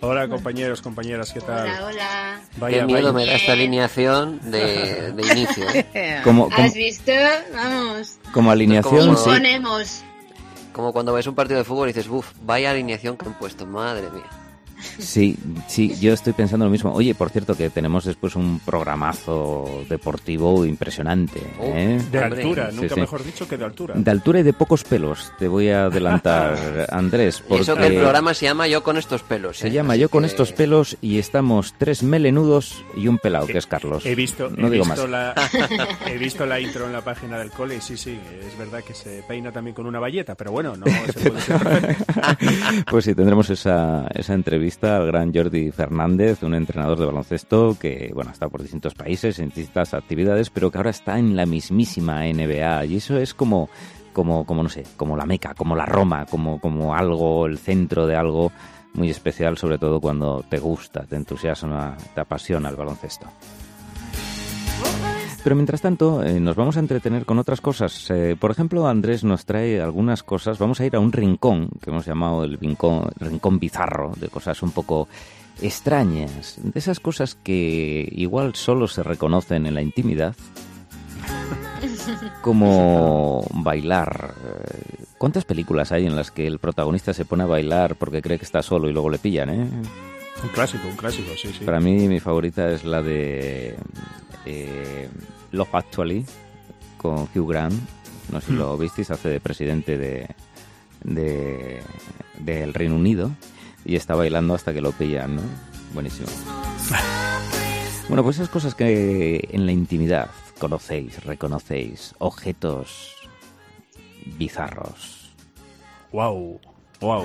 Hola, 0.00 0.28
compañeros, 0.28 0.80
compañeras, 0.80 1.32
¿qué 1.32 1.40
tal? 1.40 1.66
hola, 1.68 1.86
hola. 1.86 2.40
Vaya, 2.56 2.80
Qué 2.80 2.84
miedo 2.86 3.12
vaya. 3.12 3.12
me 3.12 3.26
da 3.26 3.32
esta 3.34 3.52
alineación 3.52 4.40
de, 4.50 5.12
de 5.12 5.22
inicio. 5.32 5.66
¿eh? 5.74 6.20
Como, 6.24 6.44
como, 6.50 6.62
¿Has 6.64 6.74
visto? 6.74 7.12
Vamos. 7.54 8.18
como 8.32 8.50
alineación, 8.50 9.00
Como- 9.00 9.16
sí. 9.16 9.28
Imponemos. 9.30 10.02
Como 10.72 10.92
cuando 10.92 11.12
ves 11.12 11.26
un 11.26 11.34
partido 11.34 11.58
de 11.58 11.64
fútbol 11.64 11.88
y 11.90 11.92
dices, 11.92 12.10
uff, 12.10 12.32
vaya 12.42 12.70
alineación 12.70 13.16
que 13.18 13.26
han 13.26 13.34
puesto, 13.34 13.64
madre 13.66 14.08
mía. 14.10 14.24
Sí, 14.98 15.36
sí, 15.68 15.94
yo 16.00 16.12
estoy 16.12 16.32
pensando 16.32 16.64
lo 16.66 16.70
mismo. 16.70 16.92
Oye, 16.92 17.14
por 17.14 17.30
cierto, 17.30 17.56
que 17.56 17.70
tenemos 17.70 18.04
después 18.04 18.36
un 18.36 18.60
programazo 18.60 19.84
deportivo 19.88 20.64
impresionante. 20.66 21.40
Oh, 21.58 21.64
¿eh? 21.74 22.00
De 22.10 22.18
altura, 22.18 22.70
sí, 22.70 22.76
nunca 22.76 22.94
sí. 22.94 23.00
mejor 23.00 23.24
dicho 23.24 23.46
que 23.48 23.56
de 23.56 23.64
altura. 23.64 23.94
De 23.96 24.10
altura 24.10 24.40
y 24.40 24.42
de 24.42 24.52
pocos 24.52 24.84
pelos, 24.84 25.32
te 25.38 25.48
voy 25.48 25.68
a 25.70 25.84
adelantar, 25.86 26.86
Andrés. 26.90 27.42
Porque 27.46 27.62
eso 27.62 27.76
que 27.76 27.86
el 27.86 27.94
programa 27.96 28.34
se 28.34 28.46
llama 28.46 28.66
Yo 28.68 28.82
con 28.82 28.96
estos 28.96 29.22
pelos. 29.22 29.58
se 29.58 29.68
¿eh? 29.68 29.70
llama 29.70 29.94
Así 29.94 30.02
Yo 30.02 30.08
con 30.08 30.22
que- 30.22 30.28
estos 30.28 30.52
pelos 30.52 30.96
y 31.00 31.18
estamos 31.18 31.74
tres 31.78 32.02
melenudos 32.02 32.84
y 32.96 33.08
un 33.08 33.18
pelado, 33.18 33.46
que 33.46 33.58
es 33.58 33.66
Carlos. 33.66 34.04
He 34.06 34.14
visto, 34.14 34.50
no 34.50 34.68
he, 34.68 34.70
digo 34.70 34.84
visto 34.84 35.02
más. 35.08 35.10
La, 35.10 35.34
he 36.06 36.18
visto 36.18 36.46
la 36.46 36.60
intro 36.60 36.86
en 36.86 36.92
la 36.92 37.02
página 37.02 37.38
del 37.38 37.50
cole 37.50 37.76
y 37.76 37.80
sí, 37.80 37.96
sí, 37.96 38.18
es 38.46 38.58
verdad 38.58 38.82
que 38.82 38.94
se 38.94 39.22
peina 39.28 39.52
también 39.52 39.74
con 39.74 39.86
una 39.86 39.98
valleta, 40.00 40.34
pero 40.34 40.52
bueno, 40.52 40.76
no 40.76 40.86
se 41.12 41.30
puede 41.30 41.40
ser. 41.40 41.96
Pues 42.90 43.04
sí, 43.04 43.14
tendremos 43.14 43.48
esa, 43.50 44.06
esa 44.14 44.34
entrevista 44.34 44.63
al 44.82 45.06
gran 45.06 45.32
Jordi 45.32 45.70
Fernández, 45.70 46.42
un 46.42 46.54
entrenador 46.54 46.98
de 46.98 47.06
baloncesto 47.06 47.76
que, 47.78 48.10
bueno, 48.14 48.30
estado 48.30 48.50
por 48.50 48.62
distintos 48.62 48.94
países, 48.94 49.38
en 49.38 49.48
distintas 49.48 49.94
actividades, 49.94 50.50
pero 50.50 50.70
que 50.70 50.78
ahora 50.78 50.90
está 50.90 51.18
en 51.18 51.36
la 51.36 51.46
mismísima 51.46 52.24
NBA. 52.24 52.86
Y 52.86 52.96
eso 52.96 53.18
es 53.18 53.34
como, 53.34 53.68
como, 54.12 54.44
como 54.44 54.62
no 54.62 54.68
sé, 54.68 54.84
como 54.96 55.16
la 55.16 55.26
meca, 55.26 55.54
como 55.54 55.76
la 55.76 55.86
Roma, 55.86 56.26
como, 56.26 56.60
como 56.60 56.94
algo, 56.94 57.46
el 57.46 57.58
centro 57.58 58.06
de 58.06 58.16
algo 58.16 58.52
muy 58.94 59.10
especial, 59.10 59.58
sobre 59.58 59.78
todo 59.78 60.00
cuando 60.00 60.44
te 60.48 60.58
gusta, 60.58 61.04
te 61.04 61.16
entusiasma, 61.16 61.96
te 62.14 62.20
apasiona 62.20 62.68
el 62.68 62.76
baloncesto. 62.76 63.26
Pero 65.44 65.56
mientras 65.56 65.82
tanto, 65.82 66.22
eh, 66.24 66.40
nos 66.40 66.56
vamos 66.56 66.78
a 66.78 66.80
entretener 66.80 67.26
con 67.26 67.38
otras 67.38 67.60
cosas. 67.60 68.10
Eh, 68.10 68.34
por 68.40 68.50
ejemplo, 68.50 68.88
Andrés 68.88 69.24
nos 69.24 69.44
trae 69.44 69.78
algunas 69.78 70.22
cosas. 70.22 70.58
Vamos 70.58 70.80
a 70.80 70.86
ir 70.86 70.96
a 70.96 71.00
un 71.00 71.12
rincón, 71.12 71.68
que 71.82 71.90
hemos 71.90 72.06
llamado 72.06 72.44
el 72.44 72.58
rincón, 72.58 73.10
rincón 73.20 73.58
bizarro, 73.58 74.14
de 74.18 74.28
cosas 74.28 74.62
un 74.62 74.70
poco 74.70 75.06
extrañas, 75.60 76.56
de 76.62 76.78
esas 76.78 76.98
cosas 76.98 77.34
que 77.34 78.08
igual 78.12 78.54
solo 78.54 78.88
se 78.88 79.02
reconocen 79.02 79.66
en 79.66 79.74
la 79.74 79.82
intimidad, 79.82 80.34
como 82.40 83.46
bailar. 83.52 84.34
Eh, 84.42 85.04
¿Cuántas 85.18 85.44
películas 85.44 85.92
hay 85.92 86.06
en 86.06 86.16
las 86.16 86.30
que 86.30 86.46
el 86.46 86.58
protagonista 86.58 87.12
se 87.12 87.26
pone 87.26 87.42
a 87.42 87.46
bailar 87.46 87.96
porque 87.96 88.22
cree 88.22 88.38
que 88.38 88.46
está 88.46 88.62
solo 88.62 88.88
y 88.88 88.94
luego 88.94 89.10
le 89.10 89.18
pillan, 89.18 89.50
eh? 89.50 89.68
Un 90.44 90.50
clásico, 90.50 90.86
un 90.88 90.96
clásico, 90.96 91.30
sí, 91.36 91.52
sí. 91.58 91.64
Para 91.64 91.80
mí 91.80 92.06
mi 92.08 92.20
favorita 92.20 92.70
es 92.70 92.84
la 92.84 93.02
de 93.02 93.74
eh, 94.46 95.08
Love 95.52 95.74
Actually 95.74 96.24
con 96.98 97.28
Hugh 97.34 97.48
Grant. 97.50 97.74
No 98.30 98.40
sé 98.40 98.48
si 98.48 98.52
lo 98.54 98.76
visteis, 98.78 99.10
hace 99.10 99.28
de 99.28 99.40
presidente 99.40 99.98
de, 99.98 100.28
de- 101.02 101.82
del 102.38 102.72
Reino 102.74 102.94
Unido 102.96 103.30
y 103.84 103.96
está 103.96 104.14
bailando 104.14 104.54
hasta 104.54 104.72
que 104.72 104.80
lo 104.80 104.92
pillan, 104.92 105.36
¿no? 105.36 105.42
Buenísimo. 105.92 106.28
Bueno, 108.06 108.22
pues 108.22 108.36
esas 108.36 108.50
cosas 108.50 108.74
que 108.74 109.48
en 109.50 109.64
la 109.64 109.72
intimidad 109.72 110.28
conocéis, 110.58 111.24
reconocéis, 111.24 112.14
objetos 112.18 113.14
bizarros. 114.36 115.32
Wow, 116.12 116.60
wow. 117.00 117.24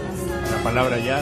La 0.56 0.64
palabra 0.64 0.98
ya. 1.00 1.22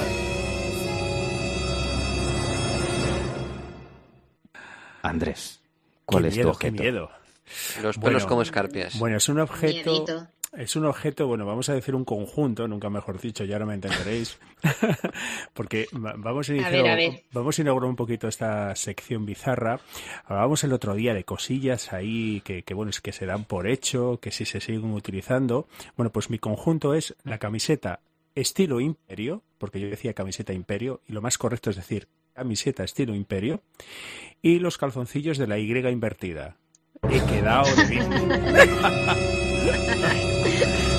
Andrés, 5.10 5.62
¿cuál 6.06 6.24
qué 6.24 6.30
es 6.30 6.36
miedo, 6.36 6.50
tu 6.50 6.56
objeto? 6.56 6.76
Qué 6.76 6.82
miedo. 6.84 7.10
Los 7.82 7.98
pelos 7.98 7.98
Bueno, 7.98 8.28
como 8.28 8.42
escarpias. 8.42 9.00
Bueno, 9.00 9.18
es 9.18 9.30
un 9.30 9.40
objeto. 9.40 9.92
Miedito. 9.92 10.28
Es 10.54 10.76
un 10.78 10.86
objeto, 10.86 11.28
bueno, 11.28 11.46
vamos 11.46 11.68
a 11.70 11.74
decir 11.74 11.94
un 11.94 12.06
conjunto, 12.06 12.68
nunca 12.70 12.90
mejor 12.90 13.20
dicho, 13.20 13.44
ya 13.44 13.56
ahora 13.56 13.66
me 13.66 13.74
entenderéis. 13.74 14.40
Porque 15.54 15.88
va- 15.94 16.14
vamos 16.18 16.50
a 16.50 16.54
iniciar, 16.54 16.72
ver, 16.84 16.88
a 16.92 16.96
ver. 16.96 17.24
vamos 17.32 17.58
a 17.58 17.62
inaugurar 17.62 17.90
un 17.90 17.96
poquito 17.96 18.28
esta 18.28 18.76
sección 18.76 19.26
bizarra. 19.26 19.80
Hablábamos 20.26 20.64
el 20.64 20.74
otro 20.74 20.96
día 20.96 21.14
de 21.14 21.24
cosillas 21.26 21.94
ahí 21.94 22.42
que, 22.46 22.64
que, 22.64 22.74
bueno, 22.74 22.90
es 22.90 23.02
que 23.02 23.12
se 23.12 23.26
dan 23.26 23.44
por 23.46 23.68
hecho, 23.68 24.20
que 24.22 24.32
si 24.32 24.46
se 24.46 24.60
siguen 24.62 24.92
utilizando. 24.94 25.68
Bueno, 25.96 26.12
pues 26.12 26.30
mi 26.30 26.40
conjunto 26.40 26.94
es 26.94 27.16
la 27.24 27.38
camiseta 27.40 28.00
estilo 28.36 28.80
imperio, 28.80 29.42
porque 29.58 29.80
yo 29.80 29.90
decía 29.90 30.14
camiseta 30.14 30.54
imperio, 30.54 31.02
y 31.08 31.14
lo 31.14 31.22
más 31.22 31.38
correcto 31.38 31.70
es 31.72 31.76
decir 31.76 32.08
camiseta 32.38 32.84
estilo 32.84 33.16
imperio, 33.16 33.64
y 34.44 34.60
los 34.60 34.78
calzoncillos 34.78 35.40
de 35.40 35.48
la 35.48 35.58
Y 35.58 35.90
invertida. 35.90 36.56
He 37.10 37.20
quedado 37.26 37.76
de. 37.76 37.98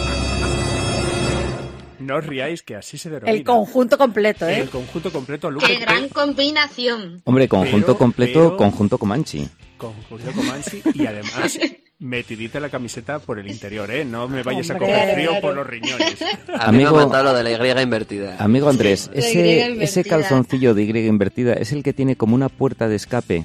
No 2.08 2.16
os 2.16 2.24
riáis 2.26 2.62
que 2.62 2.74
así 2.74 2.96
se 2.96 3.10
denomina. 3.10 3.30
El 3.36 3.44
conjunto 3.44 3.98
completo, 3.98 4.48
¿eh? 4.48 4.60
El 4.60 4.70
conjunto 4.70 5.12
completo, 5.12 5.50
Luke, 5.50 5.66
¡Qué 5.66 5.76
gran 5.78 6.08
combinación! 6.08 7.20
Hombre, 7.24 7.46
conjunto 7.48 7.88
Pero- 7.88 7.98
completo, 7.98 8.40
pero- 8.44 8.56
conjunto 8.56 8.96
Comanche. 8.96 9.46
conjunto 9.76 10.32
Comanche 10.32 10.80
y 10.94 11.04
además 11.04 11.58
metidita 11.98 12.60
la 12.60 12.70
camiseta 12.70 13.18
por 13.18 13.38
el 13.38 13.46
interior, 13.48 13.90
¿eh? 13.90 14.06
No 14.06 14.26
me 14.26 14.42
vayas 14.42 14.70
a 14.70 14.78
coger 14.78 15.14
frío 15.16 15.32
por 15.42 15.54
los 15.54 15.66
riñones. 15.66 16.16
A 16.58 16.72
mí 16.72 16.78
me 16.78 16.84
Amigo- 16.84 16.96
ha 16.96 17.00
mandado 17.02 17.24
lo 17.24 17.34
de 17.34 17.42
la 17.44 17.50
Y 17.78 17.82
invertida. 17.82 18.36
Amigo 18.38 18.70
Andrés, 18.70 19.10
ese, 19.12 19.82
ese 19.82 20.02
calzoncillo 20.04 20.72
de 20.72 20.84
Y 20.84 21.06
invertida 21.06 21.52
es 21.52 21.72
el 21.72 21.82
que 21.82 21.92
tiene 21.92 22.16
como 22.16 22.34
una 22.34 22.48
puerta 22.48 22.88
de 22.88 22.96
escape 22.96 23.44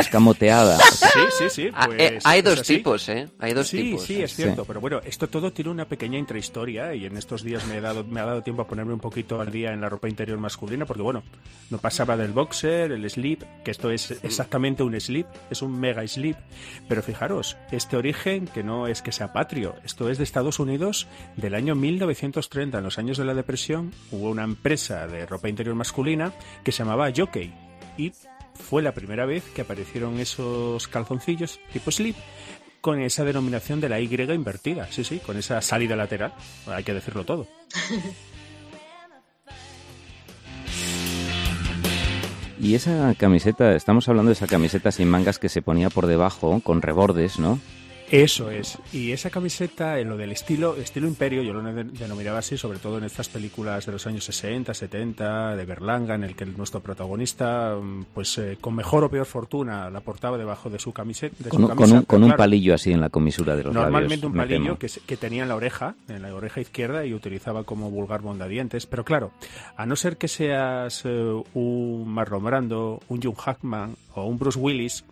escamoteada. 0.00 0.78
Sí, 1.10 1.20
sí, 1.38 1.50
sí. 1.50 1.70
Ah, 1.74 1.86
Pues, 1.86 2.00
eh, 2.00 2.18
hay 2.24 2.38
es 2.38 2.44
dos 2.44 2.60
así. 2.60 2.76
tipos, 2.76 3.08
¿eh? 3.08 3.28
Hay 3.40 3.52
dos 3.52 3.66
sí, 3.68 3.78
tipos. 3.82 4.04
sí, 4.04 4.22
es 4.22 4.30
Sí. 4.30 4.42
cierto. 4.42 4.64
Pero 4.64 4.80
bueno, 4.80 5.00
esto 5.04 5.28
todo 5.28 5.52
tiene 5.52 5.70
una 5.70 5.86
pequeña 5.86 6.18
intrahistoria 6.18 6.94
y 6.94 7.04
en 7.04 7.16
estos 7.16 7.42
días 7.42 7.66
me, 7.66 7.78
he 7.78 7.80
dado, 7.80 8.04
me 8.04 8.20
ha 8.20 8.24
dado 8.24 8.42
tiempo 8.42 8.62
a 8.62 8.66
ponerme 8.68 8.92
un 8.92 9.00
poquito 9.00 9.40
al 9.40 9.50
día 9.50 9.72
en 9.72 9.80
la 9.80 9.88
ropa 9.88 10.08
interior 10.08 10.38
masculina 10.38 10.86
porque, 10.86 11.02
bueno, 11.02 11.22
no 11.70 11.78
pasaba 11.78 12.16
del 12.16 12.30
boxer, 12.32 12.92
el 12.92 13.08
slip, 13.10 13.42
que 13.64 13.70
esto 13.72 13.90
es 13.90 14.12
exactamente 14.22 14.82
un 14.84 14.98
slip, 15.00 15.26
es 15.50 15.62
un 15.62 15.78
mega 15.80 16.06
slip. 16.06 16.36
Pero 16.88 17.02
fijaros, 17.02 17.56
este 17.72 17.96
origen 17.96 18.46
que 18.46 18.62
no 18.62 18.86
es 18.86 19.02
que 19.02 19.10
sea 19.12 19.32
patrio, 19.32 19.74
esto 19.84 20.08
es 20.10 20.18
de 20.18 20.24
Estados 20.24 20.58
Unidos 20.60 21.08
del 21.36 21.54
año 21.54 21.74
1930. 21.74 22.78
En 22.78 22.84
los 22.84 22.98
años 22.98 23.18
de 23.18 23.24
la 23.24 23.34
depresión 23.34 23.92
hubo 24.12 24.30
una 24.30 24.44
empresa 24.44 25.06
de 25.08 25.26
ropa 25.26 25.48
interior 25.48 25.74
masculina 25.74 26.32
que 26.62 26.70
se 26.72 26.84
llamaba 26.84 27.10
Jockey 27.14 27.52
y 27.98 28.12
fue 28.60 28.82
la 28.82 28.92
primera 28.92 29.26
vez 29.26 29.44
que 29.54 29.62
aparecieron 29.62 30.20
esos 30.20 30.86
calzoncillos 30.88 31.58
tipo 31.72 31.90
slip 31.90 32.16
con 32.80 33.00
esa 33.00 33.24
denominación 33.24 33.80
de 33.80 33.88
la 33.88 34.00
Y 34.00 34.08
invertida, 34.34 34.86
sí, 34.90 35.04
sí, 35.04 35.18
con 35.18 35.36
esa 35.36 35.60
salida 35.60 35.96
lateral, 35.96 36.32
hay 36.66 36.84
que 36.84 36.94
decirlo 36.94 37.24
todo. 37.24 37.46
Y 42.62 42.74
esa 42.74 43.14
camiseta, 43.14 43.74
estamos 43.74 44.06
hablando 44.10 44.28
de 44.28 44.34
esa 44.34 44.46
camiseta 44.46 44.92
sin 44.92 45.08
mangas 45.08 45.38
que 45.38 45.48
se 45.48 45.62
ponía 45.62 45.88
por 45.88 46.06
debajo, 46.06 46.60
con 46.60 46.82
rebordes, 46.82 47.38
¿no? 47.38 47.58
Eso 48.10 48.50
es. 48.50 48.76
Y 48.92 49.12
esa 49.12 49.30
camiseta, 49.30 50.00
en 50.00 50.08
lo 50.08 50.16
del 50.16 50.32
estilo, 50.32 50.74
estilo 50.76 51.06
imperio, 51.06 51.42
yo 51.42 51.52
lo 51.52 51.62
de- 51.62 51.84
denominaba 51.84 52.40
así, 52.40 52.56
sobre 52.58 52.80
todo 52.80 52.98
en 52.98 53.04
estas 53.04 53.28
películas 53.28 53.86
de 53.86 53.92
los 53.92 54.04
años 54.06 54.24
60, 54.24 54.74
70, 54.74 55.54
de 55.54 55.64
Berlanga, 55.64 56.16
en 56.16 56.24
el 56.24 56.34
que 56.34 56.44
nuestro 56.44 56.80
protagonista, 56.80 57.76
mm, 57.80 58.06
pues 58.12 58.36
eh, 58.38 58.58
con 58.60 58.74
mejor 58.74 59.04
o 59.04 59.10
peor 59.10 59.26
fortuna, 59.26 59.88
la 59.90 60.00
portaba 60.00 60.36
debajo 60.38 60.68
de 60.70 60.80
su 60.80 60.92
camiseta. 60.92 61.36
De 61.38 61.50
Con, 61.50 61.60
su 61.60 61.66
un- 61.68 61.74
con 61.76 61.92
un, 61.92 62.02
con 62.02 62.36
palillo 62.36 62.74
así 62.74 62.90
en 62.90 63.00
la 63.00 63.10
comisura 63.10 63.54
de 63.54 63.62
los 63.64 63.74
Normalmente 63.74 64.16
labios. 64.16 64.32
un 64.32 64.36
palillo 64.36 64.78
que, 64.78 64.88
que 65.06 65.16
tenía 65.16 65.44
en 65.44 65.48
la 65.48 65.54
oreja, 65.54 65.94
en 66.08 66.22
la 66.22 66.34
oreja 66.34 66.60
izquierda, 66.60 67.06
y 67.06 67.14
utilizaba 67.14 67.62
como 67.62 67.90
vulgar 67.90 68.22
mondadientes. 68.22 68.86
Pero 68.86 69.04
claro, 69.04 69.30
a 69.76 69.86
no 69.86 69.94
ser 69.94 70.16
que 70.16 70.26
seas 70.26 71.02
eh, 71.04 71.42
un 71.54 72.08
Marlon 72.08 72.42
Brando, 72.42 73.00
un 73.08 73.24
Hugh 73.24 73.36
Hackman 73.36 73.94
o 74.14 74.24
un 74.24 74.36
Bruce 74.38 74.58
Willis, 74.58 75.04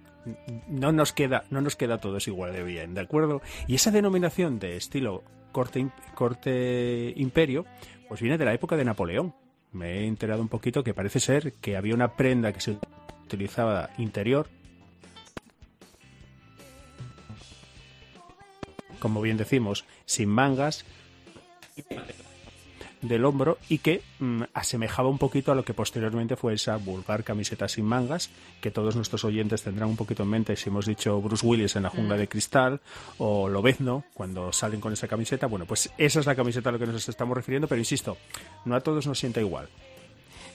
no 0.68 0.92
nos 0.92 1.12
queda, 1.12 1.44
no 1.50 1.60
nos 1.60 1.76
queda 1.76 1.98
todos 1.98 2.26
igual 2.28 2.52
de 2.52 2.62
bien, 2.62 2.94
¿de 2.94 3.00
acuerdo? 3.00 3.42
Y 3.66 3.74
esa 3.74 3.90
denominación 3.90 4.58
de 4.58 4.76
estilo 4.76 5.22
corte, 5.52 5.88
corte 6.14 7.12
imperio, 7.16 7.66
pues 8.08 8.20
viene 8.20 8.38
de 8.38 8.44
la 8.44 8.54
época 8.54 8.76
de 8.76 8.84
Napoleón. 8.84 9.34
Me 9.72 9.98
he 9.98 10.06
enterado 10.06 10.40
un 10.40 10.48
poquito 10.48 10.82
que 10.82 10.94
parece 10.94 11.20
ser 11.20 11.52
que 11.54 11.76
había 11.76 11.94
una 11.94 12.16
prenda 12.16 12.52
que 12.52 12.60
se 12.60 12.76
utilizaba 13.24 13.90
interior 13.98 14.48
como 18.98 19.20
bien 19.20 19.36
decimos, 19.36 19.84
sin 20.04 20.28
mangas 20.28 20.84
del 23.02 23.24
hombro 23.24 23.58
y 23.68 23.78
que 23.78 24.02
mm, 24.18 24.42
asemejaba 24.54 25.08
un 25.08 25.18
poquito 25.18 25.52
a 25.52 25.54
lo 25.54 25.64
que 25.64 25.74
posteriormente 25.74 26.36
fue 26.36 26.54
esa 26.54 26.76
vulgar 26.76 27.22
camiseta 27.24 27.68
sin 27.68 27.84
mangas 27.84 28.30
que 28.60 28.70
todos 28.70 28.96
nuestros 28.96 29.24
oyentes 29.24 29.62
tendrán 29.62 29.88
un 29.88 29.96
poquito 29.96 30.24
en 30.24 30.30
mente 30.30 30.56
si 30.56 30.68
hemos 30.68 30.86
dicho 30.86 31.20
Bruce 31.20 31.46
Willis 31.46 31.76
en 31.76 31.84
la 31.84 31.90
jungla 31.90 32.16
de 32.16 32.26
cristal 32.28 32.80
o 33.18 33.48
Lobezno 33.48 34.04
cuando 34.14 34.52
salen 34.52 34.80
con 34.80 34.92
esa 34.92 35.06
camiseta 35.06 35.46
bueno 35.46 35.64
pues 35.66 35.90
esa 35.96 36.20
es 36.20 36.26
la 36.26 36.34
camiseta 36.34 36.70
a 36.70 36.72
la 36.72 36.78
que 36.78 36.86
nos 36.86 37.08
estamos 37.08 37.36
refiriendo 37.36 37.68
pero 37.68 37.78
insisto 37.80 38.16
no 38.64 38.74
a 38.74 38.80
todos 38.80 39.06
nos 39.06 39.18
sienta 39.18 39.40
igual 39.40 39.68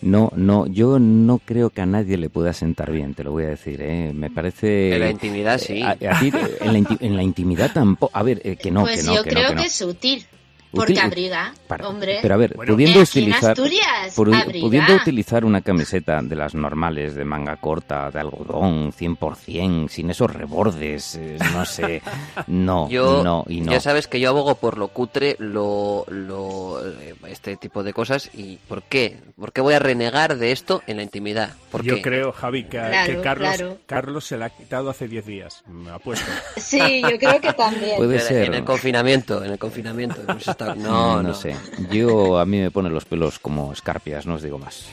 No, 0.01 0.29
no, 0.35 0.67
yo 0.67 0.99
no 0.99 1.37
creo 1.39 1.69
que 1.69 1.79
a 1.81 1.85
nadie 1.85 2.17
le 2.17 2.29
pueda 2.29 2.51
sentar 2.51 2.91
bien, 2.91 3.13
te 3.13 3.23
lo 3.23 3.31
voy 3.31 3.45
a 3.45 3.49
decir, 3.49 3.81
¿eh? 3.81 4.11
Me 4.13 4.29
parece... 4.29 4.93
En 4.95 4.99
la 4.99 5.09
intimidad, 5.09 5.57
sí. 5.57 5.81
A, 5.81 5.91
a 5.91 6.19
ti, 6.19 6.27
eh, 6.27 6.57
en, 6.59 6.73
la 6.73 6.79
inti- 6.79 6.97
en 6.99 7.15
la 7.15 7.23
intimidad 7.23 7.71
tampoco... 7.71 8.11
A 8.13 8.21
ver, 8.21 8.41
eh, 8.43 8.57
que 8.57 8.69
no, 8.69 8.81
pues 8.81 8.99
que 8.99 9.05
no, 9.07 9.15
yo 9.15 9.23
que 9.23 9.29
no, 9.29 9.35
creo 9.37 9.49
que 9.51 9.55
no. 9.55 9.61
que 9.61 9.67
es 9.67 9.81
útil. 9.81 10.25
Porque 10.73 10.99
abriga, 10.99 11.53
Para- 11.67 11.87
hombre. 11.87 12.19
Pero 12.21 12.33
a 12.33 12.37
ver, 12.37 12.53
Bueno, 12.55 12.73
pudiendo 12.73 12.99
utilizar... 13.01 13.51
Asturias, 13.51 14.17
abriga. 14.17 14.65
pudiendo 14.67 14.95
utilizar 14.95 15.45
una 15.45 15.61
camiseta 15.61 16.21
de 16.21 16.35
las 16.35 16.55
normales, 16.55 17.15
de 17.15 17.23
manga 17.25 17.55
corta, 17.57 18.09
de 18.11 18.19
algodón, 18.19 18.91
100%, 18.91 19.87
sin 19.89 20.09
esos 20.09 20.31
rebordes, 20.33 21.15
eh, 21.15 21.37
no 21.53 21.65
sé, 21.65 22.01
no, 22.47 22.89
Yo, 22.89 23.23
no 23.23 23.45
y 23.47 23.61
no. 23.61 23.71
ya 23.71 23.79
sabes 23.79 24.07
que 24.07 24.19
yo 24.19 24.29
abogo 24.29 24.55
por 24.55 24.77
lo 24.77 24.87
cutre, 24.89 25.35
lo, 25.39 26.05
lo, 26.07 26.81
eh, 26.85 27.15
este 27.27 27.55
tipo 27.57 27.83
de 27.83 27.93
cosas. 27.93 28.29
¿Y 28.33 28.57
por 28.67 28.83
qué? 28.83 29.17
¿Por 29.39 29.51
qué 29.53 29.61
voy 29.61 29.73
a 29.73 29.79
renegar 29.79 30.37
de 30.37 30.51
esto 30.51 30.81
en 30.87 30.97
la 30.97 31.03
intimidad? 31.03 31.53
¿Por 31.71 31.83
yo 31.83 31.95
qué? 31.95 32.01
creo 32.01 32.31
Javi 32.31 32.63
que, 32.63 32.69
Claro, 32.77 33.13
que 33.13 33.21
Carlos, 33.21 33.55
claro. 33.55 33.77
Carlos 33.85 34.25
se 34.25 34.37
la 34.37 34.45
ha 34.45 34.49
quitado 34.49 34.89
hace 34.89 35.07
10 35.07 35.25
días 35.25 35.63
me 35.67 35.91
apuesto 35.91 36.25
Sí, 36.57 37.01
yo 37.01 37.17
creo 37.19 37.39
que 37.41 37.53
también. 37.53 37.97
Puede 37.97 38.15
En- 38.15 38.21
ser. 38.21 38.43
En 38.47 38.53
el 38.55 38.63
confinamiento, 38.63 39.43
en 39.43 39.51
el 39.51 39.59
confinamiento. 39.59 40.21
hemos 40.27 40.47
No, 40.65 40.75
no, 40.75 41.23
no, 41.23 41.33
sé. 41.33 41.55
Yo 41.91 42.37
a 42.39 42.45
mí 42.45 42.59
me 42.59 42.71
ponen 42.71 42.93
los 42.93 43.05
pelos 43.05 43.39
como 43.39 43.73
escarpias, 43.73 44.25
no 44.25 44.35
os 44.35 44.41
digo 44.41 44.57
más. 44.57 44.87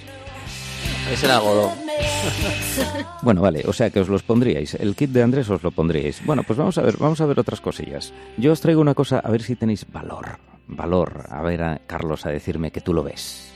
Es 1.12 1.24
el 1.24 1.30
algodón. 1.30 1.72
Bueno, 3.22 3.42
vale, 3.42 3.62
o 3.66 3.72
sea 3.72 3.90
que 3.90 4.00
os 4.00 4.08
los 4.08 4.22
pondríais. 4.22 4.74
El 4.74 4.96
kit 4.96 5.10
de 5.10 5.22
Andrés 5.22 5.50
os 5.50 5.62
lo 5.62 5.70
pondríais. 5.70 6.24
Bueno, 6.24 6.42
pues 6.42 6.58
vamos 6.58 6.78
a 6.78 6.82
ver, 6.82 6.96
vamos 6.96 7.20
a 7.20 7.26
ver 7.26 7.38
otras 7.38 7.60
cosillas. 7.60 8.12
Yo 8.38 8.52
os 8.52 8.60
traigo 8.60 8.80
una 8.80 8.94
cosa, 8.94 9.18
a 9.18 9.30
ver 9.30 9.42
si 9.42 9.56
tenéis 9.56 9.84
valor. 9.90 10.38
Valor. 10.66 11.26
A 11.28 11.42
ver, 11.42 11.62
a 11.62 11.80
Carlos, 11.86 12.24
a 12.24 12.30
decirme 12.30 12.70
que 12.70 12.80
tú 12.80 12.94
lo 12.94 13.02
ves. 13.02 13.52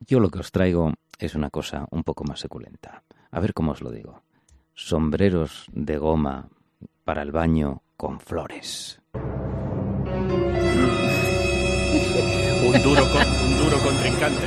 Yo 0.00 0.20
lo 0.20 0.28
que 0.28 0.40
os 0.40 0.50
traigo 0.52 0.92
es 1.18 1.34
una 1.34 1.50
cosa 1.50 1.86
un 1.90 2.04
poco 2.04 2.24
más 2.24 2.40
suculenta. 2.40 3.02
A 3.30 3.40
ver 3.40 3.54
cómo 3.54 3.72
os 3.72 3.80
lo 3.80 3.90
digo. 3.90 4.22
Sombreros 4.74 5.66
de 5.72 5.98
goma 5.98 6.48
para 7.04 7.22
el 7.22 7.30
baño 7.32 7.82
con 7.96 8.20
flores. 8.20 9.00
un 9.14 9.20
duro 12.82 13.02
con- 13.12 13.26
un 13.26 13.58
duro 13.58 13.76
contrincante 13.82 14.46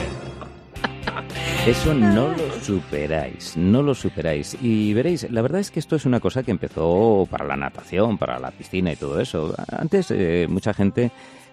Eso 1.68 1.94
no 1.94 2.30
lo 2.30 2.60
superáis, 2.62 3.56
no 3.58 3.82
lo 3.84 3.94
superáis. 3.94 4.58
Y 4.62 4.94
veréis, 4.94 5.30
la 5.32 5.42
verdad 5.42 5.62
es 5.62 5.70
que 5.72 5.80
esto 5.80 5.96
es 5.96 6.06
una 6.06 6.20
cosa 6.20 6.44
que 6.44 6.52
empezó 6.52 7.28
para 7.30 7.46
la 7.46 7.56
natación, 7.56 8.18
para 8.18 8.40
la 8.40 8.52
piscina 8.52 8.92
y 8.94 8.96
todo 8.96 9.20
eso. 9.20 9.54
Antes 9.78 10.10
eh, 10.12 10.48
mucha 10.50 10.74
gente 10.74 11.12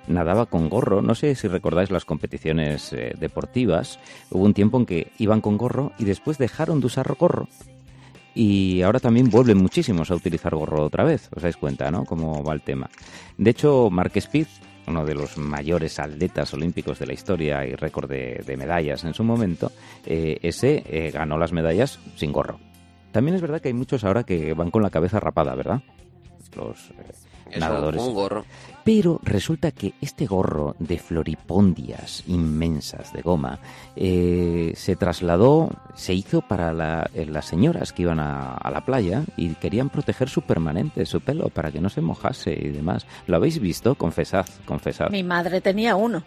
nadaba 0.08 0.46
con 0.46 0.68
gorro. 0.68 1.02
No 1.02 1.14
sé 1.14 1.35
si 1.35 1.46
recordáis 1.48 1.90
las 1.90 2.04
competiciones 2.04 2.92
eh, 2.92 3.14
deportivas. 3.18 3.98
Hubo 4.30 4.44
un 4.44 4.54
tiempo 4.54 4.78
en 4.78 4.87
que 4.87 5.12
iban 5.18 5.40
con 5.40 5.56
gorro 5.58 5.92
y 5.98 6.04
después 6.04 6.38
dejaron 6.38 6.80
de 6.80 6.87
usar 6.87 7.14
gorro. 7.18 7.48
Y 8.35 8.83
ahora 8.83 9.01
también 9.01 9.29
vuelven 9.29 9.59
muchísimos 9.59 10.11
a 10.11 10.14
utilizar 10.14 10.55
gorro 10.55 10.85
otra 10.85 11.05
vez. 11.05 11.29
Os 11.35 11.42
dais 11.42 11.57
cuenta, 11.57 11.90
¿no? 11.90 12.05
Cómo 12.05 12.42
va 12.42 12.55
el 12.55 12.62
tema. 12.62 12.88
De 13.37 13.51
hecho, 13.51 13.90
Mark 13.90 14.12
Speed, 14.14 14.47
uno 14.87 15.05
de 15.05 15.14
los 15.14 15.37
mayores 15.37 15.99
atletas 15.99 16.53
olímpicos 16.55 16.99
de 16.99 17.07
la 17.07 17.12
historia 17.12 17.64
y 17.66 17.75
récord 17.75 18.09
de, 18.09 18.42
de 18.47 18.57
medallas 18.57 19.05
en 19.05 19.14
su 19.14 19.23
momento, 19.23 19.71
eh, 20.07 20.38
ese 20.42 20.83
eh, 20.87 21.11
ganó 21.11 21.38
las 21.38 21.53
medallas 21.53 22.01
sin 22.16 22.33
gorro. 22.33 22.59
También 23.12 23.35
es 23.35 23.42
verdad 23.42 23.61
que 23.61 23.68
hay 23.68 23.75
muchos 23.75 24.05
ahora 24.05 24.25
que 24.25 24.55
van 24.55 24.71
con 24.71 24.83
la 24.83 24.90
cabeza 24.90 25.21
rapada, 25.21 25.55
¿verdad? 25.55 25.83
Los 26.57 26.90
eh, 26.90 27.12
Eso, 27.53 27.61
nadadores. 27.61 28.03
un 28.03 28.15
gorro. 28.15 28.45
Pero 28.85 29.21
resulta 29.23 29.71
que 29.71 29.95
este 30.01 30.27
gorro 30.27 30.75
de 30.81 30.99
floripondias 30.99 32.25
inmensas 32.27 33.12
de 33.12 33.23
goma 33.23 33.59
eh, 33.95 34.73
se 34.75 34.97
trasladó, 34.97 35.71
se 35.95 36.15
hizo 36.15 36.41
para 36.41 36.73
la- 36.73 37.09
eh, 37.15 37.27
las 37.27 37.45
señoras 37.47 37.93
que 37.93 38.03
iban 38.03 38.19
a, 38.19 38.55
a 38.55 38.71
la 38.71 38.85
playa 38.85 39.23
y 39.37 39.51
querían 39.55 39.88
proteger 39.91 40.29
su 40.29 40.43
permanente, 40.43 41.07
su 41.07 41.21
pelo, 41.21 41.49
para 41.49 41.71
que 41.71 41.81
no 41.81 41.88
se 41.91 42.01
mojase 42.01 42.53
y 42.53 42.69
demás. 42.71 43.07
¿Lo 43.27 43.37
habéis 43.37 43.61
visto? 43.61 43.95
Confesad, 43.95 44.47
confesad. 44.67 45.11
Mi 45.11 45.23
madre 45.23 45.61
tenía 45.61 45.95
uno. 45.95 46.23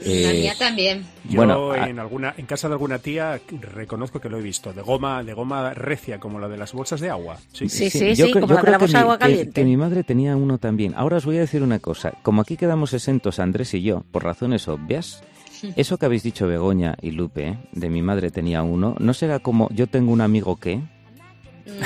La 0.00 0.10
Eh, 0.32 0.40
mía 0.40 0.54
también. 0.58 1.06
Yo 1.28 1.36
Bueno, 1.36 1.70
a- 1.72 1.88
en 1.88 1.98
alguna 1.98 2.34
en 2.36 2.46
casa 2.46 2.68
de 2.68 2.74
alguna 2.74 2.98
tía 2.98 3.40
reconozco 3.60 4.20
que 4.20 4.28
lo 4.28 4.38
he 4.38 4.42
visto 4.42 4.72
de 4.72 4.82
goma 4.82 5.22
de 5.22 5.32
goma 5.34 5.72
recia 5.72 6.18
como 6.18 6.38
la 6.40 6.48
de 6.48 6.56
las 6.56 6.72
bolsas 6.72 7.00
de 7.00 7.10
agua. 7.10 7.38
Sí. 7.52 7.68
Sí, 7.68 7.88
sí, 7.90 8.14
yo 8.14 8.26
sí, 8.26 8.32
como 8.32 8.46
yo 8.48 8.54
la 8.54 8.60
de 8.60 8.60
creo 8.62 8.72
la 8.72 8.78
que 8.78 8.82
bolsa 8.82 8.98
de 8.98 9.04
mi- 9.04 9.04
agua 9.04 9.18
que- 9.18 9.20
caliente. 9.24 9.52
que 9.52 9.64
mi 9.64 9.76
madre 9.76 10.02
tenía 10.04 10.36
uno 10.36 10.58
también. 10.58 10.94
Ahora 10.96 11.18
os 11.18 11.24
voy 11.24 11.36
a 11.36 11.40
decir 11.40 11.62
una 11.62 11.78
cosa. 11.78 12.12
Como 12.22 12.40
aquí 12.42 12.56
quedamos 12.56 12.92
exentos 12.92 13.38
Andrés 13.38 13.72
y 13.74 13.82
yo, 13.82 14.02
por 14.10 14.24
razones 14.24 14.66
obvias, 14.68 15.22
eso 15.76 15.96
que 15.96 16.06
habéis 16.06 16.22
dicho 16.24 16.46
Begoña 16.46 16.96
y 17.00 17.12
Lupe, 17.12 17.48
¿eh? 17.48 17.58
de 17.72 17.88
mi 17.88 18.02
madre 18.02 18.30
tenía 18.30 18.62
uno, 18.62 18.96
¿no 18.98 19.14
será 19.14 19.38
como 19.38 19.68
yo 19.70 19.86
tengo 19.86 20.12
un 20.12 20.20
amigo 20.20 20.56
que? 20.56 20.80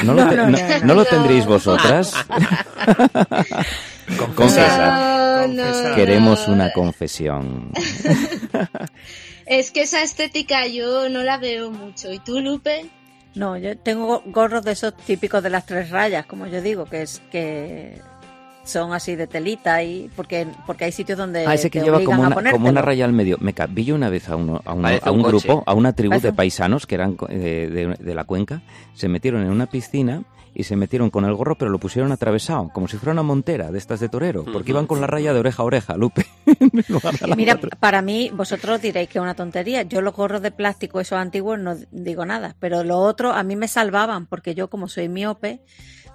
¿No, 0.03 0.13
lo, 0.15 0.25
No, 0.25 0.29
te- 0.31 0.37
no, 0.37 0.47
no- 0.51 0.59
no, 0.59 0.59
no. 0.81 0.85
¿no 0.87 0.95
lo 0.95 1.05
tendréis 1.05 1.47
vosotras? 1.47 2.13
Confesad. 4.17 5.47
No, 5.47 5.55
no, 5.55 5.63
Confesad. 5.65 5.95
Queremos 5.95 6.49
no. 6.49 6.55
una 6.55 6.73
confesión. 6.73 7.71
Es 9.47 9.71
que 9.71 9.81
esa 9.81 10.03
estética 10.03 10.67
yo 10.67 11.09
no 11.09 11.23
la 11.23 11.39
veo 11.39 11.71
mucho. 11.71 12.13
¿Y 12.13 12.19
tú, 12.19 12.39
Lupe? 12.41 12.85
No, 13.35 13.57
yo 13.57 13.79
tengo 13.79 14.23
gorros 14.27 14.63
de 14.63 14.73
esos 14.73 14.95
típicos 14.95 15.43
de 15.43 15.49
las 15.49 15.65
tres 15.65 15.89
rayas, 15.89 16.27
como 16.27 16.47
yo 16.47 16.61
digo, 16.61 16.85
que 16.85 17.01
es 17.03 17.23
que 17.31 17.99
son 18.63 18.93
así 18.93 19.17
de 19.17 19.27
telita 19.27 19.83
y 19.83 20.11
porque 20.15 20.47
porque 20.67 20.85
hay 20.85 20.93
sitios 20.93 21.17
donde 21.17 21.47
Ah, 21.47 21.55
ese 21.55 21.71
que 21.71 21.79
te 21.79 21.87
lleva 21.87 22.05
como 22.05 22.21
una, 22.25 22.51
como 22.51 22.69
una 22.69 22.83
raya 22.83 23.07
al 23.07 23.15
medio. 23.15 23.39
Me 23.41 23.55
vi 23.71 23.85
yo 23.87 23.95
una 23.95 24.11
vez 24.11 24.29
a, 24.29 24.37
uno, 24.37 24.61
a, 24.67 24.75
uno- 24.75 24.83
Parece 24.83 25.09
a 25.09 25.13
un, 25.13 25.23
grupo, 25.23 25.63
a 25.65 25.73
una 25.73 25.95
tribu 25.95 26.11
Parece 26.11 26.27
de 26.27 26.33
paisanos 26.35 26.87
que 26.87 26.97
eran 26.97 27.17
eh, 27.31 27.71
de, 27.73 27.97
de 28.05 28.15
la 28.15 28.25
cuenca, 28.25 28.61
se 28.93 29.09
metieron 29.09 29.41
en 29.43 29.51
una 29.51 29.65
piscina 29.65 30.25
y 30.55 30.65
se 30.65 30.77
metieron 30.77 31.11
con 31.11 31.25
el 31.25 31.35
gorro, 31.35 31.57
pero 31.57 31.71
lo 31.71 31.79
pusieron 31.79 32.13
atravesado, 32.13 32.71
como 32.73 32.89
si 32.89 32.97
fuera 32.97 33.13
una 33.13 33.23
montera 33.23 33.71
de 33.71 33.79
estas 33.79 34.01
de 34.01 34.09
torero, 34.09 34.45
porque 34.45 34.71
iban 34.71 34.87
con 34.87 35.01
la 35.01 35.07
raya 35.07 35.33
de 35.33 35.41
oreja 35.41 35.63
a 35.63 35.67
oreja, 35.67 35.97
Lupe. 35.97 36.27
Mira, 37.37 37.59
para 37.79 38.03
mí, 38.03 38.31
vosotros 38.33 38.81
diréis 38.81 39.09
que 39.09 39.19
es 39.19 39.23
una 39.23 39.35
tontería. 39.35 39.83
Yo 39.83 40.01
los 40.01 40.15
gorros 40.15 40.43
de 40.43 40.51
plástico, 40.51 41.01
esos 41.01 41.19
antiguos, 41.19 41.59
no 41.59 41.77
digo 41.91 42.25
nada. 42.25 42.57
Pero 42.59 42.85
los 42.85 42.99
otros 42.99 43.37
a 43.37 43.43
mí 43.43 43.57
me 43.57 43.69
salvaban, 43.69 44.27
porque 44.27 44.55
yo, 44.55 44.69
como 44.69 44.89
soy 44.89 45.09
miope, 45.09 45.61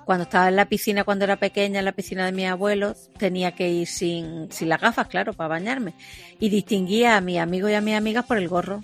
cuando 0.06 0.24
estaba 0.24 0.50
en 0.50 0.56
la 0.56 0.66
piscina, 0.66 1.04
cuando 1.04 1.26
era 1.26 1.38
pequeña, 1.38 1.80
en 1.80 1.86
la 1.86 1.94
piscina 1.94 2.26
de 2.26 2.32
mis 2.32 2.48
abuelos, 2.48 3.10
tenía 3.18 3.54
que 3.54 3.70
ir 3.70 3.88
sin, 3.88 4.52
sin 4.52 4.70
las 4.70 4.82
gafas, 4.82 5.08
claro, 5.08 5.34
para 5.34 5.48
bañarme. 5.50 5.94
Y 6.40 6.50
distinguía 6.50 7.18
a 7.18 7.22
mis 7.22 7.40
amigos 7.40 7.72
y 7.72 7.76
a 7.76 7.82
mis 7.82 7.96
amigas 7.96 8.26
por 8.26 8.38
el 8.38 8.48
gorro. 8.48 8.82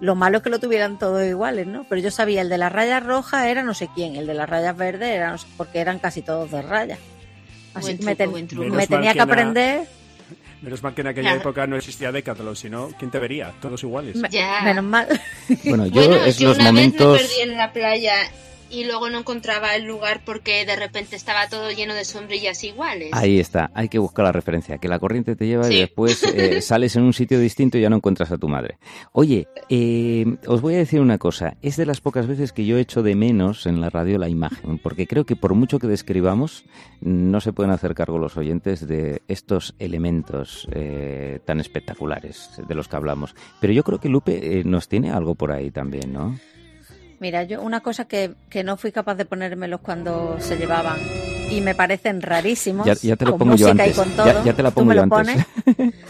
Lo 0.00 0.14
malo 0.14 0.38
es 0.38 0.42
que 0.44 0.50
lo 0.50 0.60
tuvieran 0.60 0.98
todos 0.98 1.24
iguales, 1.24 1.66
¿no? 1.66 1.84
Pero 1.88 2.00
yo 2.00 2.10
sabía, 2.10 2.42
el 2.42 2.48
de 2.48 2.58
las 2.58 2.70
rayas 2.72 3.04
rojas 3.04 3.46
era 3.46 3.62
no 3.62 3.74
sé 3.74 3.88
quién, 3.94 4.14
el 4.16 4.26
de 4.26 4.34
las 4.34 4.48
rayas 4.48 4.76
verdes 4.76 5.08
era 5.10 5.32
no 5.32 5.38
sé, 5.38 5.46
porque 5.56 5.80
eran 5.80 5.98
casi 5.98 6.22
todos 6.22 6.50
de 6.50 6.62
rayas. 6.62 6.98
Así 7.74 7.86
Buen 7.86 7.98
que 7.98 8.04
me, 8.04 8.16
ten- 8.16 8.32
me 8.32 8.86
tenía 8.86 9.12
que 9.12 9.18
que 9.18 9.18
na- 9.18 9.22
aprender 9.24 9.86
Menos 10.62 10.82
mal 10.82 10.92
que 10.92 11.02
en 11.02 11.06
aquella 11.06 11.22
Claro. 11.30 11.40
época 11.40 11.66
no 11.68 11.76
existía 11.76 12.10
Decathlon, 12.10 12.56
si 12.56 12.68
no, 12.68 12.88
¿quién 12.98 13.12
te 13.12 13.18
vería? 13.20 13.52
Todos 13.60 13.80
iguales. 13.84 14.16
Ya. 14.30 14.60
Menos 14.64 14.82
mal. 14.84 15.06
Bueno, 15.64 15.86
yo 15.88 15.92
bueno, 16.08 16.16
es 16.24 16.36
yo 16.38 16.48
los 16.48 16.58
una 16.58 16.66
momentos... 16.72 17.12
vez 17.12 17.22
me 17.22 17.28
perdí 17.28 17.50
en 17.52 17.56
la 17.56 17.72
playa 17.72 18.14
y 18.70 18.84
luego 18.84 19.10
no 19.10 19.18
encontraba 19.18 19.74
el 19.74 19.84
lugar 19.84 20.22
porque 20.24 20.64
de 20.64 20.76
repente 20.76 21.16
estaba 21.16 21.48
todo 21.48 21.70
lleno 21.70 21.94
de 21.94 22.04
sombrillas 22.04 22.62
iguales. 22.64 23.10
Ahí 23.12 23.38
está, 23.38 23.70
hay 23.74 23.88
que 23.88 23.98
buscar 23.98 24.24
la 24.24 24.32
referencia, 24.32 24.78
que 24.78 24.88
la 24.88 24.98
corriente 24.98 25.36
te 25.36 25.46
lleva 25.46 25.70
y 25.70 25.80
después 25.80 26.22
eh, 26.24 26.60
sales 26.62 26.96
en 26.96 27.02
un 27.02 27.12
sitio 27.12 27.38
distinto 27.40 27.78
y 27.78 27.82
ya 27.82 27.90
no 27.90 27.96
encuentras 27.96 28.30
a 28.30 28.38
tu 28.38 28.48
madre. 28.48 28.78
Oye, 29.12 29.48
eh, 29.68 30.24
os 30.46 30.60
voy 30.60 30.74
a 30.74 30.78
decir 30.78 31.00
una 31.00 31.18
cosa, 31.18 31.56
es 31.62 31.76
de 31.76 31.86
las 31.86 32.00
pocas 32.00 32.26
veces 32.26 32.52
que 32.52 32.66
yo 32.66 32.78
echo 32.78 33.02
de 33.02 33.14
menos 33.14 33.66
en 33.66 33.80
la 33.80 33.90
radio 33.90 34.18
la 34.18 34.28
imagen, 34.28 34.78
porque 34.78 35.06
creo 35.06 35.24
que 35.24 35.36
por 35.36 35.54
mucho 35.54 35.78
que 35.78 35.86
describamos, 35.86 36.64
no 37.00 37.40
se 37.40 37.52
pueden 37.52 37.72
hacer 37.72 37.94
cargo 37.94 38.18
los 38.18 38.36
oyentes 38.36 38.86
de 38.86 39.22
estos 39.28 39.74
elementos 39.78 40.68
eh, 40.72 41.40
tan 41.44 41.60
espectaculares 41.60 42.50
de 42.66 42.74
los 42.74 42.88
que 42.88 42.96
hablamos. 42.96 43.34
Pero 43.60 43.72
yo 43.72 43.84
creo 43.84 43.98
que 43.98 44.08
Lupe 44.08 44.58
eh, 44.58 44.64
nos 44.64 44.88
tiene 44.88 45.10
algo 45.10 45.34
por 45.34 45.52
ahí 45.52 45.70
también, 45.70 46.12
¿no? 46.12 46.38
Mira, 47.20 47.42
yo 47.42 47.60
una 47.62 47.80
cosa 47.80 48.06
que, 48.06 48.34
que 48.48 48.62
no 48.62 48.76
fui 48.76 48.92
capaz 48.92 49.16
de 49.16 49.24
ponérmelos 49.24 49.80
cuando 49.80 50.36
se 50.40 50.56
llevaban 50.56 50.98
y 51.50 51.60
me 51.60 51.74
parecen 51.74 52.22
rarísimos. 52.22 52.86
Ya, 52.86 52.94
ya 52.94 53.16
te 53.16 53.24
lo 53.24 53.32
con 53.32 53.38
pongo 53.40 53.56
yo 53.56 53.66
música 53.68 53.84
antes. 53.84 53.96
Y 53.96 54.00
con 54.00 54.10
todo. 54.12 54.26
Ya, 54.26 54.44
ya 54.44 54.52
te 54.54 54.62
la 54.62 54.70
Tú 54.70 54.84
me 54.84 54.94
yo 54.94 55.04
lo 55.06 55.14
antes. 55.16 55.44
pones. 55.66 55.94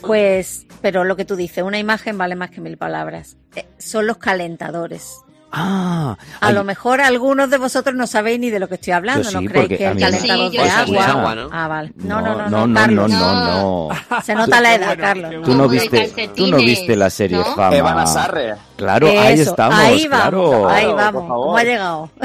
Pues, 0.00 0.66
pero 0.80 1.04
lo 1.04 1.14
que 1.14 1.26
tú 1.26 1.36
dices, 1.36 1.62
una 1.62 1.78
imagen 1.78 2.16
vale 2.16 2.34
más 2.34 2.50
que 2.50 2.62
mil 2.62 2.78
palabras. 2.78 3.36
Eh, 3.54 3.66
son 3.76 4.06
los 4.06 4.16
calentadores. 4.16 5.12
Ah, 5.52 6.16
A 6.40 6.46
ay, 6.48 6.54
lo 6.54 6.62
mejor 6.62 7.00
algunos 7.00 7.50
de 7.50 7.58
vosotros 7.58 7.96
no 7.96 8.06
sabéis 8.06 8.38
ni 8.38 8.50
de 8.50 8.60
lo 8.60 8.68
que 8.68 8.76
estoy 8.76 8.92
hablando, 8.92 9.24
Yo 9.28 9.32
¿no 9.32 9.40
sí, 9.40 9.48
creéis 9.48 9.68
que 9.78 9.94
me- 9.94 10.00
calentador 10.00 10.50
Sí, 10.52 10.56
de 10.56 10.62
sí. 10.64 10.68
agua? 10.70 11.04
Agua, 11.06 11.34
¿no? 11.34 11.48
Ah, 11.52 11.66
vale. 11.68 11.92
No, 11.96 12.20
no, 12.20 12.36
no, 12.36 12.48
no, 12.48 12.50
no, 12.50 12.66
no, 12.68 12.74
Carlos. 12.80 13.10
no, 13.10 13.88
no. 13.88 13.88
Se 14.22 14.34
nota 14.36 14.60
la 14.60 14.74
edad, 14.76 14.96
Carlos. 14.98 15.34
Tú 15.44 15.54
no 15.56 15.68
viste, 15.68 16.28
tú 16.36 16.46
no 16.46 16.56
viste 16.58 16.94
la 16.94 17.10
serie 17.10 17.38
¿no? 17.38 17.44
Fama. 17.56 17.74
Eva 17.76 17.94
Nazarre. 17.94 18.54
Claro, 18.76 19.08
ahí 19.08 19.40
Eso, 19.40 19.50
estamos, 19.50 19.78
ahí 19.78 20.06
vamos, 20.08 20.30
claro. 20.50 20.68
ahí 20.68 20.86
Por 20.86 20.96
vamos. 20.96 21.28
favor. 21.28 21.46
¿Cómo 21.46 21.56
ha 21.56 21.64
llegado? 21.64 22.10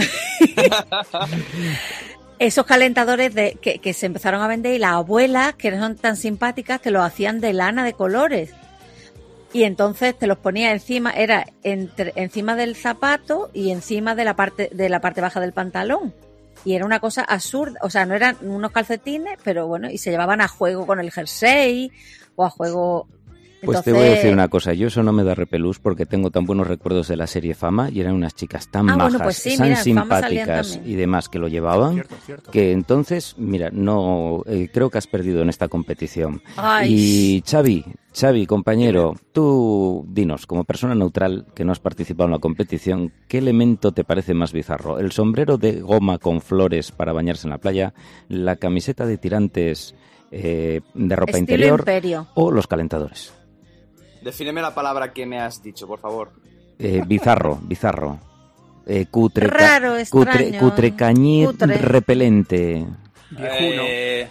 Esos 2.38 2.65
calentadores 2.65 3.33
de, 3.33 3.57
que, 3.61 3.79
que 3.79 3.93
se 3.93 4.05
empezaron 4.07 4.41
a 4.41 4.47
vender 4.47 4.73
y 4.75 4.77
las 4.77 4.91
abuelas, 4.91 5.55
que 5.55 5.71
no 5.71 5.79
son 5.79 5.95
tan 5.95 6.17
simpáticas, 6.17 6.81
te 6.81 6.91
los 6.91 7.01
hacían 7.03 7.39
de 7.39 7.53
lana 7.53 7.85
de 7.85 7.93
colores. 7.93 8.51
Y 9.56 9.63
entonces 9.63 10.20
te 10.20 10.28
los 10.28 10.38
ponía 10.38 10.74
encima, 10.74 11.12
era 11.12 11.46
entre, 11.63 12.12
encima 12.18 12.58
del 12.58 12.76
zapato 12.76 13.50
y 13.54 13.72
encima 13.72 14.13
de 14.13 14.26
la 14.26 14.36
parte 14.36 14.70
de 14.74 14.89
la 14.89 15.00
parte 15.00 15.22
baja 15.22 15.39
del 15.39 15.54
pantalón. 15.54 16.13
Y 16.65 16.74
era 16.74 16.86
una 16.86 17.00
cosa 17.00 17.22
absurda, 17.22 17.80
o 17.82 17.89
sea, 17.89 18.06
no 18.06 18.15
eran 18.15 18.36
unos 18.41 18.74
calcetines, 18.74 19.38
pero 19.46 19.65
bueno, 19.65 19.89
y 19.89 19.98
se 19.98 20.12
llevaban 20.12 20.41
a 20.41 20.50
juego 20.50 20.86
con 20.86 21.00
el 21.00 21.10
jersey 21.10 21.89
o 22.36 22.44
a 22.44 22.50
juego. 22.50 23.08
Pues 23.65 23.84
te 23.84 23.91
voy 23.91 24.01
a 24.01 24.12
decir 24.12 24.32
una 24.34 24.47
cosa, 24.47 24.73
yo 24.73 24.88
eso 24.88 25.04
no 25.04 25.12
me 25.12 25.23
da 25.23 25.36
repelús 25.36 25.80
porque 25.80 26.06
tengo 26.06 26.32
tan 26.32 26.45
buenos 26.45 26.67
recuerdos 26.67 27.08
de 27.08 27.17
la 27.17 27.28
serie 27.28 27.54
Fama 27.54 27.89
y 27.89 27.99
eran 28.01 28.13
unas 28.15 28.36
chicas 28.36 28.67
tan 28.69 28.89
Ah, 28.89 28.93
bueno, 28.95 29.10
majas, 29.19 29.21
pues 29.23 29.38
sí, 29.38 29.58
tan 29.58 29.69
mira, 29.69 29.82
simpáticas 29.82 30.80
y 30.86 30.95
demás 30.95 31.30
que 31.30 31.39
lo 31.39 31.47
llevaban, 31.47 31.93
Cierto, 31.95 32.15
cierto. 32.25 32.51
que 32.51 32.71
entonces, 32.71 33.36
mira, 33.38 33.69
no 33.71 34.43
eh, 34.45 34.69
creo 34.73 34.89
que 34.89 34.97
has 34.97 35.08
perdido 35.08 35.41
en 35.41 35.49
esta 35.49 35.67
competición. 35.67 36.41
Ay. 36.58 36.93
Y 36.93 37.43
Xavi, 37.49 37.86
Xavi, 38.13 38.45
compañero, 38.45 39.15
tú 39.34 40.06
dinos, 40.10 40.45
como 40.45 40.63
persona 40.63 40.95
neutral 40.95 41.45
que 41.54 41.65
no 41.65 41.71
has 41.71 41.80
participado 41.80 42.25
en 42.28 42.32
la 42.34 42.39
competición, 42.39 43.12
¿qué 43.28 43.39
elemento 43.39 43.91
te 43.91 44.04
parece 44.04 44.34
más 44.34 44.54
bizarro? 44.54 44.99
¿El 44.99 45.12
sombrero 45.12 45.58
de 45.58 45.82
goma 45.82 46.17
con 46.17 46.41
flores 46.41 46.91
para 46.91 47.13
bañarse 47.13 47.47
en 47.47 47.51
la 47.51 47.58
playa? 47.58 47.93
¿La 48.30 48.56
camiseta 48.56 49.06
de 49.06 49.17
tirantes 49.17 49.95
eh, 50.32 50.82
de 50.93 51.15
ropa 51.15 51.32
Estilo 51.32 51.39
interior? 51.39 51.80
imperio. 51.82 52.28
¿O 52.36 52.51
los 52.51 52.67
calentadores? 52.67 53.34
Defíneme 54.25 54.59
la 54.59 54.73
palabra 54.73 55.13
que 55.13 55.23
me 55.27 55.39
has 55.39 55.61
dicho, 55.61 55.85
por 55.85 55.99
favor. 55.99 56.31
Eh, 56.79 57.03
bizarro, 57.05 57.59
bizarro. 57.61 58.19
Eh, 58.88 59.05
cutre, 59.05 59.45
Raro, 59.45 59.93
cutre, 60.09 60.31
extraño. 60.47 60.59
cutre 60.59 60.95
cañí 60.95 61.45
Cutre. 61.45 61.77
repelente. 61.77 62.88
Eh, 63.38 64.27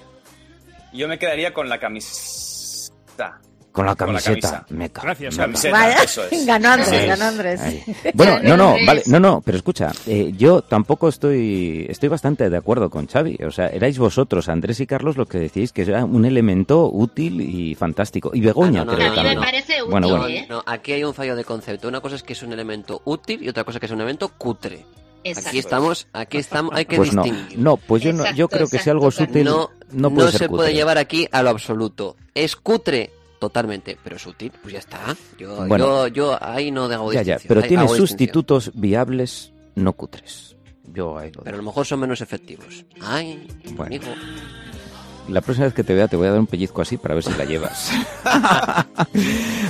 yo 0.92 1.06
me 1.06 1.16
quedaría 1.16 1.54
con 1.54 1.68
la 1.68 1.78
camiseta. 1.78 3.40
Con 3.74 3.86
la 3.86 3.96
Con 3.96 4.14
la 4.14 4.20
camiseta. 4.20 4.50
camisa. 4.50 4.66
meca, 4.70 5.02
Gracias, 5.02 5.34
meca. 5.34 5.44
Camiseta, 5.46 5.72
Vaya, 5.76 5.96
eso 6.04 6.22
es. 6.30 6.46
ganó 6.46 6.68
Andrés, 6.68 6.88
Sí. 7.00 7.06
ganó 7.08 7.24
Andrés. 7.24 7.60
Ahí. 7.60 7.82
Bueno, 8.14 8.38
no, 8.44 8.56
no, 8.56 8.76
vale, 8.86 9.02
no, 9.06 9.18
no, 9.18 9.42
pero 9.44 9.56
escucha, 9.58 9.90
eh, 10.06 10.32
yo 10.36 10.62
tampoco 10.62 11.08
estoy, 11.08 11.84
estoy 11.88 12.08
bastante 12.08 12.48
de 12.48 12.56
acuerdo 12.56 12.88
con 12.88 13.08
Xavi. 13.08 13.36
O 13.44 13.50
sea, 13.50 13.66
erais 13.66 13.98
vosotros, 13.98 14.48
Andrés 14.48 14.78
y 14.78 14.86
Carlos, 14.86 15.16
los 15.16 15.26
que 15.28 15.38
decíais 15.38 15.72
que 15.72 15.82
era 15.82 16.04
un 16.04 16.24
elemento 16.24 16.88
útil 16.88 17.40
y 17.40 17.74
fantástico. 17.74 18.30
Y 18.32 18.40
Begoña, 18.42 18.82
Ah, 18.82 18.84
no, 18.84 18.92
no, 18.92 18.96
creo 18.96 19.08
a 19.08 19.10
mí 19.10 19.16
también. 19.16 19.38
me 19.40 19.44
parece 19.44 19.82
útil, 19.82 19.90
Bueno, 19.90 20.08
bueno. 20.08 20.28
¿eh? 20.28 20.46
No, 20.48 20.62
aquí 20.64 20.92
hay 20.92 21.02
un 21.02 21.12
fallo 21.12 21.34
de 21.34 21.42
concepto. 21.44 21.88
Una 21.88 22.00
cosa 22.00 22.14
es 22.14 22.22
que 22.22 22.34
es 22.34 22.42
un 22.44 22.52
elemento 22.52 23.02
útil 23.06 23.42
y 23.42 23.48
otra 23.48 23.64
cosa 23.64 23.80
que 23.80 23.86
es 23.86 23.92
un 23.92 23.98
elemento 24.00 24.28
cutre. 24.38 24.86
Exacto. 25.24 25.48
Aquí 25.48 25.58
estamos, 25.58 26.06
aquí 26.12 26.38
estamos, 26.38 26.72
hay 26.76 26.84
que 26.84 26.96
Pues 26.96 27.12
no, 27.12 27.24
distinguir. 27.24 27.58
no, 27.58 27.76
pues 27.76 28.02
yo, 28.04 28.12
no, 28.12 28.22
yo 28.24 28.44
Exacto, 28.44 28.48
creo 28.50 28.68
que 28.68 28.78
si 28.78 28.90
algo 28.90 29.08
es 29.08 29.18
útil, 29.20 29.44
no, 29.44 29.70
no 29.90 30.10
puede 30.12 30.30
ser 30.30 30.38
se 30.42 30.48
puede 30.48 30.74
llevar 30.74 30.96
aquí 30.98 31.26
a 31.32 31.42
lo 31.42 31.50
absoluto. 31.50 32.14
Es 32.34 32.54
cutre 32.56 33.10
totalmente, 33.44 33.98
pero 34.02 34.16
es 34.16 34.26
útil, 34.26 34.50
pues 34.62 34.72
ya 34.72 34.78
está. 34.78 35.14
Yo, 35.38 35.66
Bueno. 35.66 36.08
yo, 36.08 36.08
yo 36.08 36.38
ahí 36.40 36.70
no 36.70 36.84
hago 36.84 37.12
Ya, 37.12 37.38
pero 37.46 37.60
ahí 37.60 37.68
tiene 37.68 37.86
sustitutos 37.88 38.70
viables, 38.74 39.52
no 39.74 39.92
cutres. 39.92 40.56
Yo 40.92 41.18
ahí 41.18 41.30
lo 41.32 41.42
Pero 41.42 41.56
a 41.56 41.58
lo 41.58 41.64
mejor 41.64 41.84
son 41.84 42.00
menos 42.00 42.20
efectivos. 42.22 42.84
Ay, 43.00 43.46
Bueno. 43.72 43.84
amigo. 43.96 44.12
La 45.28 45.40
próxima 45.40 45.64
vez 45.66 45.74
que 45.74 45.82
te 45.84 45.94
vea 45.94 46.06
te 46.06 46.16
voy 46.16 46.26
a 46.26 46.32
dar 46.32 46.40
un 46.40 46.46
pellizco 46.46 46.82
así 46.82 46.96
para 46.98 47.14
ver 47.14 47.24
si 47.24 47.32
la 47.32 47.44
llevas. 47.44 47.90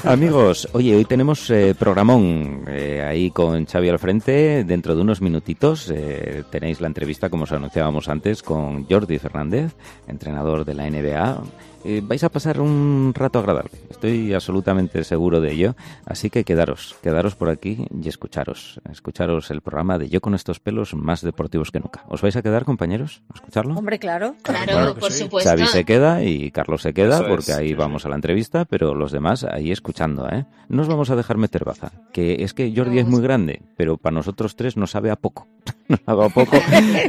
Amigos, 0.05 0.69
oye, 0.73 0.97
hoy 0.97 1.05
tenemos 1.05 1.49
eh, 1.51 1.75
programón 1.79 2.65
eh, 2.69 3.03
ahí 3.07 3.31
con 3.31 3.65
Xavi 3.65 3.89
al 3.89 3.99
frente. 3.99 4.65
Dentro 4.65 4.95
de 4.97 5.03
unos 5.03 5.21
minutitos 5.21 5.91
eh, 5.95 6.43
tenéis 6.51 6.81
la 6.81 6.89
entrevista, 6.89 7.31
como 7.31 7.45
os 7.45 7.53
anunciábamos 7.53 8.09
antes, 8.09 8.43
con 8.43 8.87
Jordi 8.89 9.19
Fernández, 9.19 9.75
entrenador 10.09 10.65
de 10.65 10.75
la 10.75 10.91
NBA. 10.91 11.43
Eh, 11.87 12.01
vais 12.03 12.25
a 12.25 12.31
pasar 12.31 12.63
un 12.63 13.13
rato 13.15 13.39
agradable, 13.39 13.71
estoy 13.91 14.33
absolutamente 14.33 15.05
seguro 15.05 15.43
de 15.43 15.53
ello. 15.53 15.77
Así 16.07 16.31
que 16.31 16.43
quedaros, 16.43 16.97
quedaros 17.03 17.35
por 17.37 17.51
aquí 17.51 17.87
y 18.03 18.09
escucharos. 18.09 18.81
Escucharos 18.91 19.51
el 19.51 19.61
programa 19.61 19.99
de 19.99 20.09
Yo 20.09 20.23
con 20.23 20.35
estos 20.35 20.61
pelos 20.61 20.95
más 20.95 21.21
deportivos 21.21 21.71
que 21.71 21.81
nunca. 21.81 22.03
¿Os 22.09 22.23
vais 22.23 22.37
a 22.37 22.43
quedar, 22.43 22.65
compañeros? 22.65 23.23
¿A 23.31 23.35
escucharlo? 23.35 23.75
Hombre, 23.77 23.99
claro. 23.99 24.35
Claro, 24.43 24.73
Claro 24.73 24.95
que 24.95 25.01
por 25.01 25.13
sí. 25.13 25.25
supuesto. 25.25 25.44
Xavi 25.45 25.67
se 25.67 25.85
queda 25.85 26.23
y 26.23 26.51
Carlos 26.51 26.83
se 26.83 26.93
queda 26.93 27.17
Eso 27.17 27.27
porque 27.29 27.53
es, 27.53 27.57
ahí 27.59 27.69
sí, 27.69 27.75
vamos 27.75 28.05
a 28.07 28.09
la 28.09 28.15
entrevista, 28.17 28.65
pero 28.65 28.95
los 28.95 29.13
demás 29.13 29.45
ahí 29.45 29.71
escuchando, 29.71 30.29
¿eh? 30.31 30.47
No 30.69 30.83
os 30.83 30.89
vamos 30.89 31.11
a 31.11 31.17
dejar 31.17 31.37
meter 31.37 31.65
baza, 31.65 31.93
que 32.13 32.43
es 32.43 32.55
que 32.55 32.73
Jordi 32.75 32.99
es 32.99 33.07
muy 33.07 33.23
grande, 33.23 33.63
pero 33.77 33.97
para 33.97 34.15
nosotros 34.15 34.57
tres 34.57 34.77
nos 34.77 34.91
sabe 34.93 35.11
a 35.11 35.17
poco. 35.17 35.47
Nos 35.87 36.01
sabe 36.07 36.25
a 36.25 36.29
poco 36.31 36.57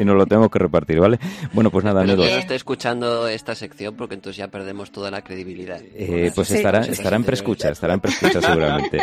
y 0.02 0.04
nos 0.04 0.18
lo 0.18 0.26
tenemos 0.26 0.50
que 0.50 0.60
repartir, 0.60 1.00
¿vale? 1.00 1.18
Bueno, 1.54 1.70
pues 1.72 1.86
nada, 1.86 2.06
que 2.06 2.14
no 2.14 2.24
esté 2.26 2.56
escuchando 2.56 3.26
esta 3.30 3.56
sección 3.56 3.96
porque 3.96 4.16
entonces 4.16 4.36
ya 4.36 4.50
perdemos 4.50 4.92
toda 4.92 5.10
la 5.12 5.22
credibilidad. 5.22 5.80
Eh, 5.94 6.30
pues 6.36 6.50
Sí. 6.50 6.56
estará, 6.58 6.84
Sí, 6.84 6.92
estará 6.92 7.16
en 7.16 7.22
sí, 7.22 7.26
prescucha, 7.28 7.70
estará 7.70 7.94
en 7.94 8.02
prescucha 8.02 8.42
seguramente. 8.42 9.00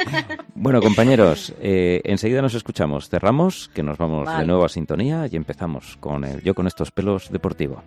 Bueno, 0.55 0.83
compañeros, 0.83 1.55
eh, 1.63 2.03
enseguida 2.05 2.43
nos 2.43 2.55
escuchamos. 2.55 3.09
Cerramos, 3.09 3.71
que 3.73 3.83
nos 3.83 3.97
vamos 3.97 4.29
de 4.37 4.45
nuevo 4.45 4.65
a 4.67 4.69
sintonía 4.69 5.27
y 5.31 5.37
empezamos 5.37 5.97
con 6.01 6.25
el 6.25 6.43
Yo 6.43 6.55
con 6.55 6.67
estos 6.67 6.91
pelos 6.91 7.31
deportivo. 7.33 7.83